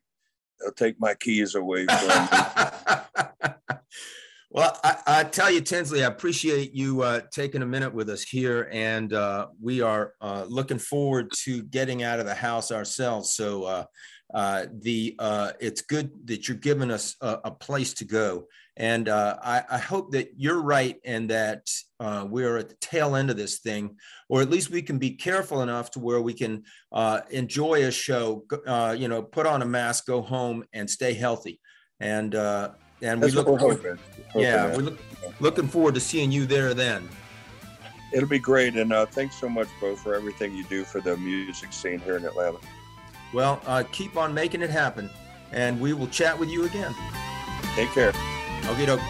they'll 0.59 0.73
take 0.73 0.99
my 0.99 1.13
keys 1.13 1.55
away 1.55 1.85
from 1.85 2.07
me. 2.07 3.47
well, 4.51 4.79
I, 4.83 4.97
I 5.05 5.23
tell 5.25 5.51
you, 5.51 5.61
Tinsley, 5.61 6.03
I 6.03 6.07
appreciate 6.07 6.73
you 6.73 7.03
uh, 7.03 7.21
taking 7.31 7.61
a 7.61 7.67
minute 7.67 7.93
with 7.93 8.09
us 8.09 8.23
here, 8.23 8.67
and 8.71 9.13
uh, 9.13 9.47
we 9.61 9.81
are 9.81 10.13
uh, 10.21 10.45
looking 10.49 10.79
forward 10.79 11.31
to 11.43 11.61
getting 11.63 12.01
out 12.01 12.19
of 12.19 12.25
the 12.25 12.33
house 12.33 12.71
ourselves. 12.71 13.33
So 13.33 13.63
uh, 13.65 13.85
uh, 14.33 14.65
the 14.81 15.15
uh, 15.19 15.51
it's 15.59 15.81
good 15.81 16.09
that 16.25 16.47
you're 16.47 16.57
giving 16.57 16.89
us 16.89 17.15
a, 17.21 17.39
a 17.45 17.51
place 17.51 17.93
to 17.95 18.05
go, 18.05 18.47
and 18.75 19.07
I, 19.07 19.63
I 19.69 19.77
hope 19.77 20.13
that 20.13 20.31
you're 20.35 20.61
right 20.61 20.95
and 21.05 21.29
that 21.29 21.67
we're 21.99 22.57
at 22.57 22.69
the 22.69 22.77
tail 22.81 23.15
end 23.15 23.29
of 23.29 23.37
this 23.37 23.59
thing, 23.59 23.97
or 24.29 24.41
at 24.41 24.49
least 24.49 24.71
we 24.71 24.81
can 24.81 24.97
be 24.97 25.11
careful 25.11 25.61
enough 25.61 25.91
to 25.91 25.99
where 25.99 26.21
we 26.21 26.33
can 26.33 26.63
enjoy 27.29 27.85
a 27.85 27.91
show, 27.91 28.45
you 28.97 29.07
know, 29.09 29.21
put 29.21 29.45
on 29.45 29.61
a 29.61 29.65
mask, 29.65 30.07
go 30.07 30.23
home, 30.23 30.63
and 30.73 30.89
stay 30.89 31.13
healthy. 31.13 31.59
And 31.99 32.33
and 33.01 33.21
That's 33.21 33.33
we 33.33 33.37
look 33.37 33.47
what 33.47 33.53
we're 33.53 33.59
forward, 33.59 33.77
hoping. 33.77 33.99
Hoping 34.27 34.41
yeah, 34.41 34.75
we're 34.75 34.83
look, 34.83 34.99
looking 35.39 35.67
forward 35.67 35.93
to 35.95 35.99
seeing 35.99 36.31
you 36.31 36.45
there 36.45 36.73
then. 36.73 37.07
It'll 38.13 38.29
be 38.29 38.39
great, 38.39 38.75
and 38.75 38.91
uh, 38.91 39.05
thanks 39.05 39.35
so 39.35 39.47
much, 39.47 39.67
Bo, 39.79 39.95
for 39.95 40.15
everything 40.15 40.55
you 40.55 40.63
do 40.65 40.83
for 40.83 40.99
the 40.99 41.15
music 41.17 41.71
scene 41.71 41.99
here 41.99 42.17
in 42.17 42.25
Atlanta. 42.25 42.57
Well, 43.33 43.61
uh, 43.67 43.83
keep 43.91 44.17
on 44.17 44.33
making 44.33 44.61
it 44.61 44.69
happen, 44.69 45.09
and 45.51 45.79
we 45.79 45.93
will 45.93 46.07
chat 46.07 46.37
with 46.37 46.49
you 46.49 46.65
again. 46.65 46.95
Take 47.75 47.89
care. 47.91 48.13
Okay, 48.65 48.85
doke. 48.85 49.01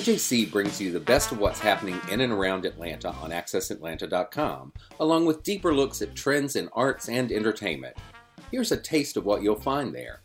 AJC 0.00 0.50
brings 0.50 0.80
you 0.80 0.92
the 0.92 0.98
best 0.98 1.30
of 1.30 1.40
what's 1.40 1.60
happening 1.60 2.00
in 2.10 2.22
and 2.22 2.32
around 2.32 2.64
Atlanta 2.64 3.10
on 3.20 3.32
AccessAtlanta.com, 3.32 4.72
along 4.98 5.26
with 5.26 5.42
deeper 5.42 5.74
looks 5.74 6.00
at 6.00 6.14
trends 6.14 6.56
in 6.56 6.70
arts 6.72 7.10
and 7.10 7.30
entertainment. 7.30 7.94
Here's 8.50 8.72
a 8.72 8.78
taste 8.78 9.18
of 9.18 9.26
what 9.26 9.42
you'll 9.42 9.60
find 9.60 9.94
there. 9.94 10.22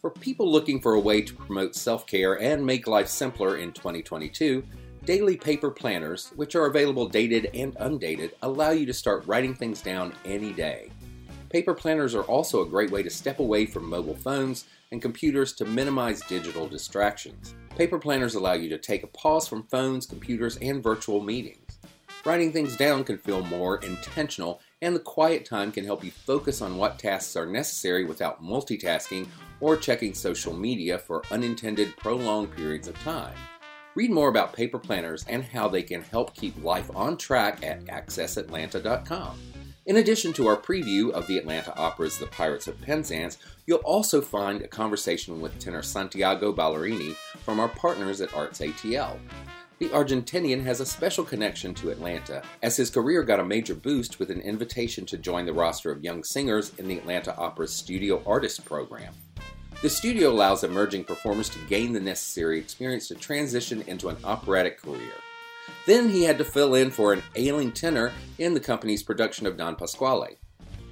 For 0.00 0.10
people 0.10 0.50
looking 0.50 0.80
for 0.80 0.94
a 0.94 1.00
way 1.00 1.22
to 1.22 1.32
promote 1.32 1.76
self 1.76 2.08
care 2.08 2.42
and 2.42 2.66
make 2.66 2.88
life 2.88 3.06
simpler 3.06 3.58
in 3.58 3.70
2022, 3.70 4.64
daily 5.04 5.36
paper 5.36 5.70
planners, 5.70 6.32
which 6.34 6.56
are 6.56 6.66
available 6.66 7.06
dated 7.06 7.50
and 7.54 7.76
undated, 7.78 8.34
allow 8.42 8.70
you 8.70 8.84
to 8.84 8.92
start 8.92 9.24
writing 9.28 9.54
things 9.54 9.80
down 9.80 10.12
any 10.24 10.52
day. 10.52 10.90
Paper 11.50 11.72
planners 11.72 12.16
are 12.16 12.24
also 12.24 12.62
a 12.62 12.68
great 12.68 12.90
way 12.90 13.04
to 13.04 13.10
step 13.10 13.38
away 13.38 13.64
from 13.64 13.88
mobile 13.88 14.16
phones 14.16 14.64
and 14.90 15.00
computers 15.00 15.52
to 15.52 15.64
minimize 15.64 16.20
digital 16.22 16.66
distractions. 16.66 17.54
Paper 17.78 18.00
planners 18.00 18.34
allow 18.34 18.54
you 18.54 18.68
to 18.70 18.76
take 18.76 19.04
a 19.04 19.06
pause 19.06 19.46
from 19.46 19.62
phones, 19.68 20.04
computers, 20.04 20.56
and 20.56 20.82
virtual 20.82 21.20
meetings. 21.20 21.78
Writing 22.24 22.50
things 22.52 22.76
down 22.76 23.04
can 23.04 23.16
feel 23.16 23.44
more 23.44 23.76
intentional, 23.84 24.60
and 24.82 24.96
the 24.96 25.00
quiet 25.00 25.44
time 25.44 25.70
can 25.70 25.84
help 25.84 26.02
you 26.02 26.10
focus 26.10 26.60
on 26.60 26.76
what 26.76 26.98
tasks 26.98 27.36
are 27.36 27.46
necessary 27.46 28.04
without 28.04 28.42
multitasking 28.42 29.28
or 29.60 29.76
checking 29.76 30.12
social 30.12 30.52
media 30.52 30.98
for 30.98 31.22
unintended 31.30 31.96
prolonged 31.98 32.50
periods 32.56 32.88
of 32.88 32.98
time. 32.98 33.36
Read 33.94 34.10
more 34.10 34.28
about 34.28 34.52
paper 34.52 34.80
planners 34.80 35.24
and 35.28 35.44
how 35.44 35.68
they 35.68 35.84
can 35.84 36.02
help 36.02 36.34
keep 36.34 36.60
life 36.64 36.90
on 36.96 37.16
track 37.16 37.62
at 37.62 37.84
accessatlanta.com. 37.84 39.38
In 39.88 39.96
addition 39.96 40.34
to 40.34 40.46
our 40.46 40.56
preview 40.58 41.10
of 41.12 41.26
the 41.26 41.38
Atlanta 41.38 41.74
Opera's 41.74 42.18
The 42.18 42.26
Pirates 42.26 42.68
of 42.68 42.78
Penzance, 42.82 43.38
you'll 43.64 43.78
also 43.78 44.20
find 44.20 44.60
a 44.60 44.68
conversation 44.68 45.40
with 45.40 45.58
tenor 45.58 45.80
Santiago 45.80 46.52
Ballerini 46.52 47.14
from 47.42 47.58
our 47.58 47.70
partners 47.70 48.20
at 48.20 48.34
Arts 48.34 48.60
ATL. 48.60 49.18
The 49.78 49.88
Argentinian 49.88 50.62
has 50.62 50.80
a 50.80 50.84
special 50.84 51.24
connection 51.24 51.72
to 51.76 51.88
Atlanta, 51.88 52.42
as 52.62 52.76
his 52.76 52.90
career 52.90 53.22
got 53.22 53.40
a 53.40 53.44
major 53.46 53.74
boost 53.74 54.18
with 54.18 54.30
an 54.30 54.42
invitation 54.42 55.06
to 55.06 55.16
join 55.16 55.46
the 55.46 55.54
roster 55.54 55.90
of 55.90 56.04
young 56.04 56.22
singers 56.22 56.70
in 56.76 56.86
the 56.86 56.98
Atlanta 56.98 57.34
Opera's 57.38 57.74
Studio 57.74 58.22
Artist 58.26 58.66
Program. 58.66 59.14
The 59.80 59.88
studio 59.88 60.30
allows 60.30 60.64
emerging 60.64 61.04
performers 61.04 61.48
to 61.48 61.58
gain 61.60 61.94
the 61.94 62.00
necessary 62.00 62.58
experience 62.58 63.08
to 63.08 63.14
transition 63.14 63.80
into 63.86 64.10
an 64.10 64.18
operatic 64.22 64.82
career. 64.82 65.14
Then 65.86 66.08
he 66.08 66.24
had 66.24 66.38
to 66.38 66.44
fill 66.44 66.74
in 66.74 66.90
for 66.90 67.12
an 67.12 67.22
ailing 67.34 67.72
tenor 67.72 68.12
in 68.38 68.54
the 68.54 68.60
company's 68.60 69.02
production 69.02 69.46
of 69.46 69.56
Don 69.56 69.76
Pasquale. 69.76 70.36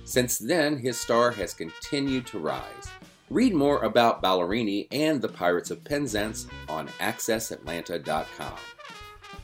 Since 0.05 0.39
then, 0.39 0.79
his 0.79 0.99
star 0.99 1.33
has 1.33 1.53
continued 1.53 2.27
to 2.29 2.39
rise. 2.39 2.91
Read 3.29 3.55
more 3.55 3.83
about 3.83 4.23
Ballerini 4.23 4.87
and 4.93 5.21
the 5.21 5.29
Pirates 5.29 5.71
of 5.71 5.83
Penzance 5.83 6.47
on 6.69 6.87
AccessAtlanta.com. 7.01 8.57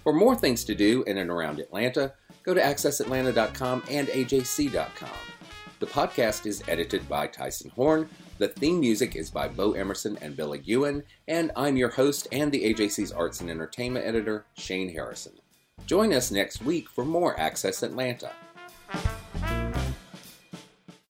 For 0.02 0.12
more 0.12 0.36
things 0.36 0.64
to 0.64 0.74
do 0.74 1.02
in 1.04 1.18
and 1.18 1.30
around 1.30 1.58
Atlanta, 1.58 2.14
go 2.44 2.54
to 2.54 2.60
AccessAtlanta.com 2.60 3.82
and 3.90 4.08
AJC.com. 4.08 5.08
The 5.80 5.86
podcast 5.86 6.46
is 6.46 6.62
edited 6.68 7.08
by 7.08 7.26
Tyson 7.26 7.70
Horn. 7.70 8.08
The 8.42 8.48
theme 8.48 8.80
music 8.80 9.14
is 9.14 9.30
by 9.30 9.46
Bo 9.46 9.74
Emerson 9.74 10.18
and 10.20 10.36
Billy 10.36 10.60
Ewan, 10.64 11.04
and 11.28 11.52
I'm 11.54 11.76
your 11.76 11.90
host 11.90 12.26
and 12.32 12.50
the 12.50 12.74
AJC's 12.74 13.12
Arts 13.12 13.40
and 13.40 13.48
Entertainment 13.48 14.04
Editor, 14.04 14.46
Shane 14.54 14.92
Harrison. 14.92 15.34
Join 15.86 16.12
us 16.12 16.32
next 16.32 16.60
week 16.60 16.88
for 16.88 17.04
more 17.04 17.38
Access 17.38 17.84
Atlanta. 17.84 18.32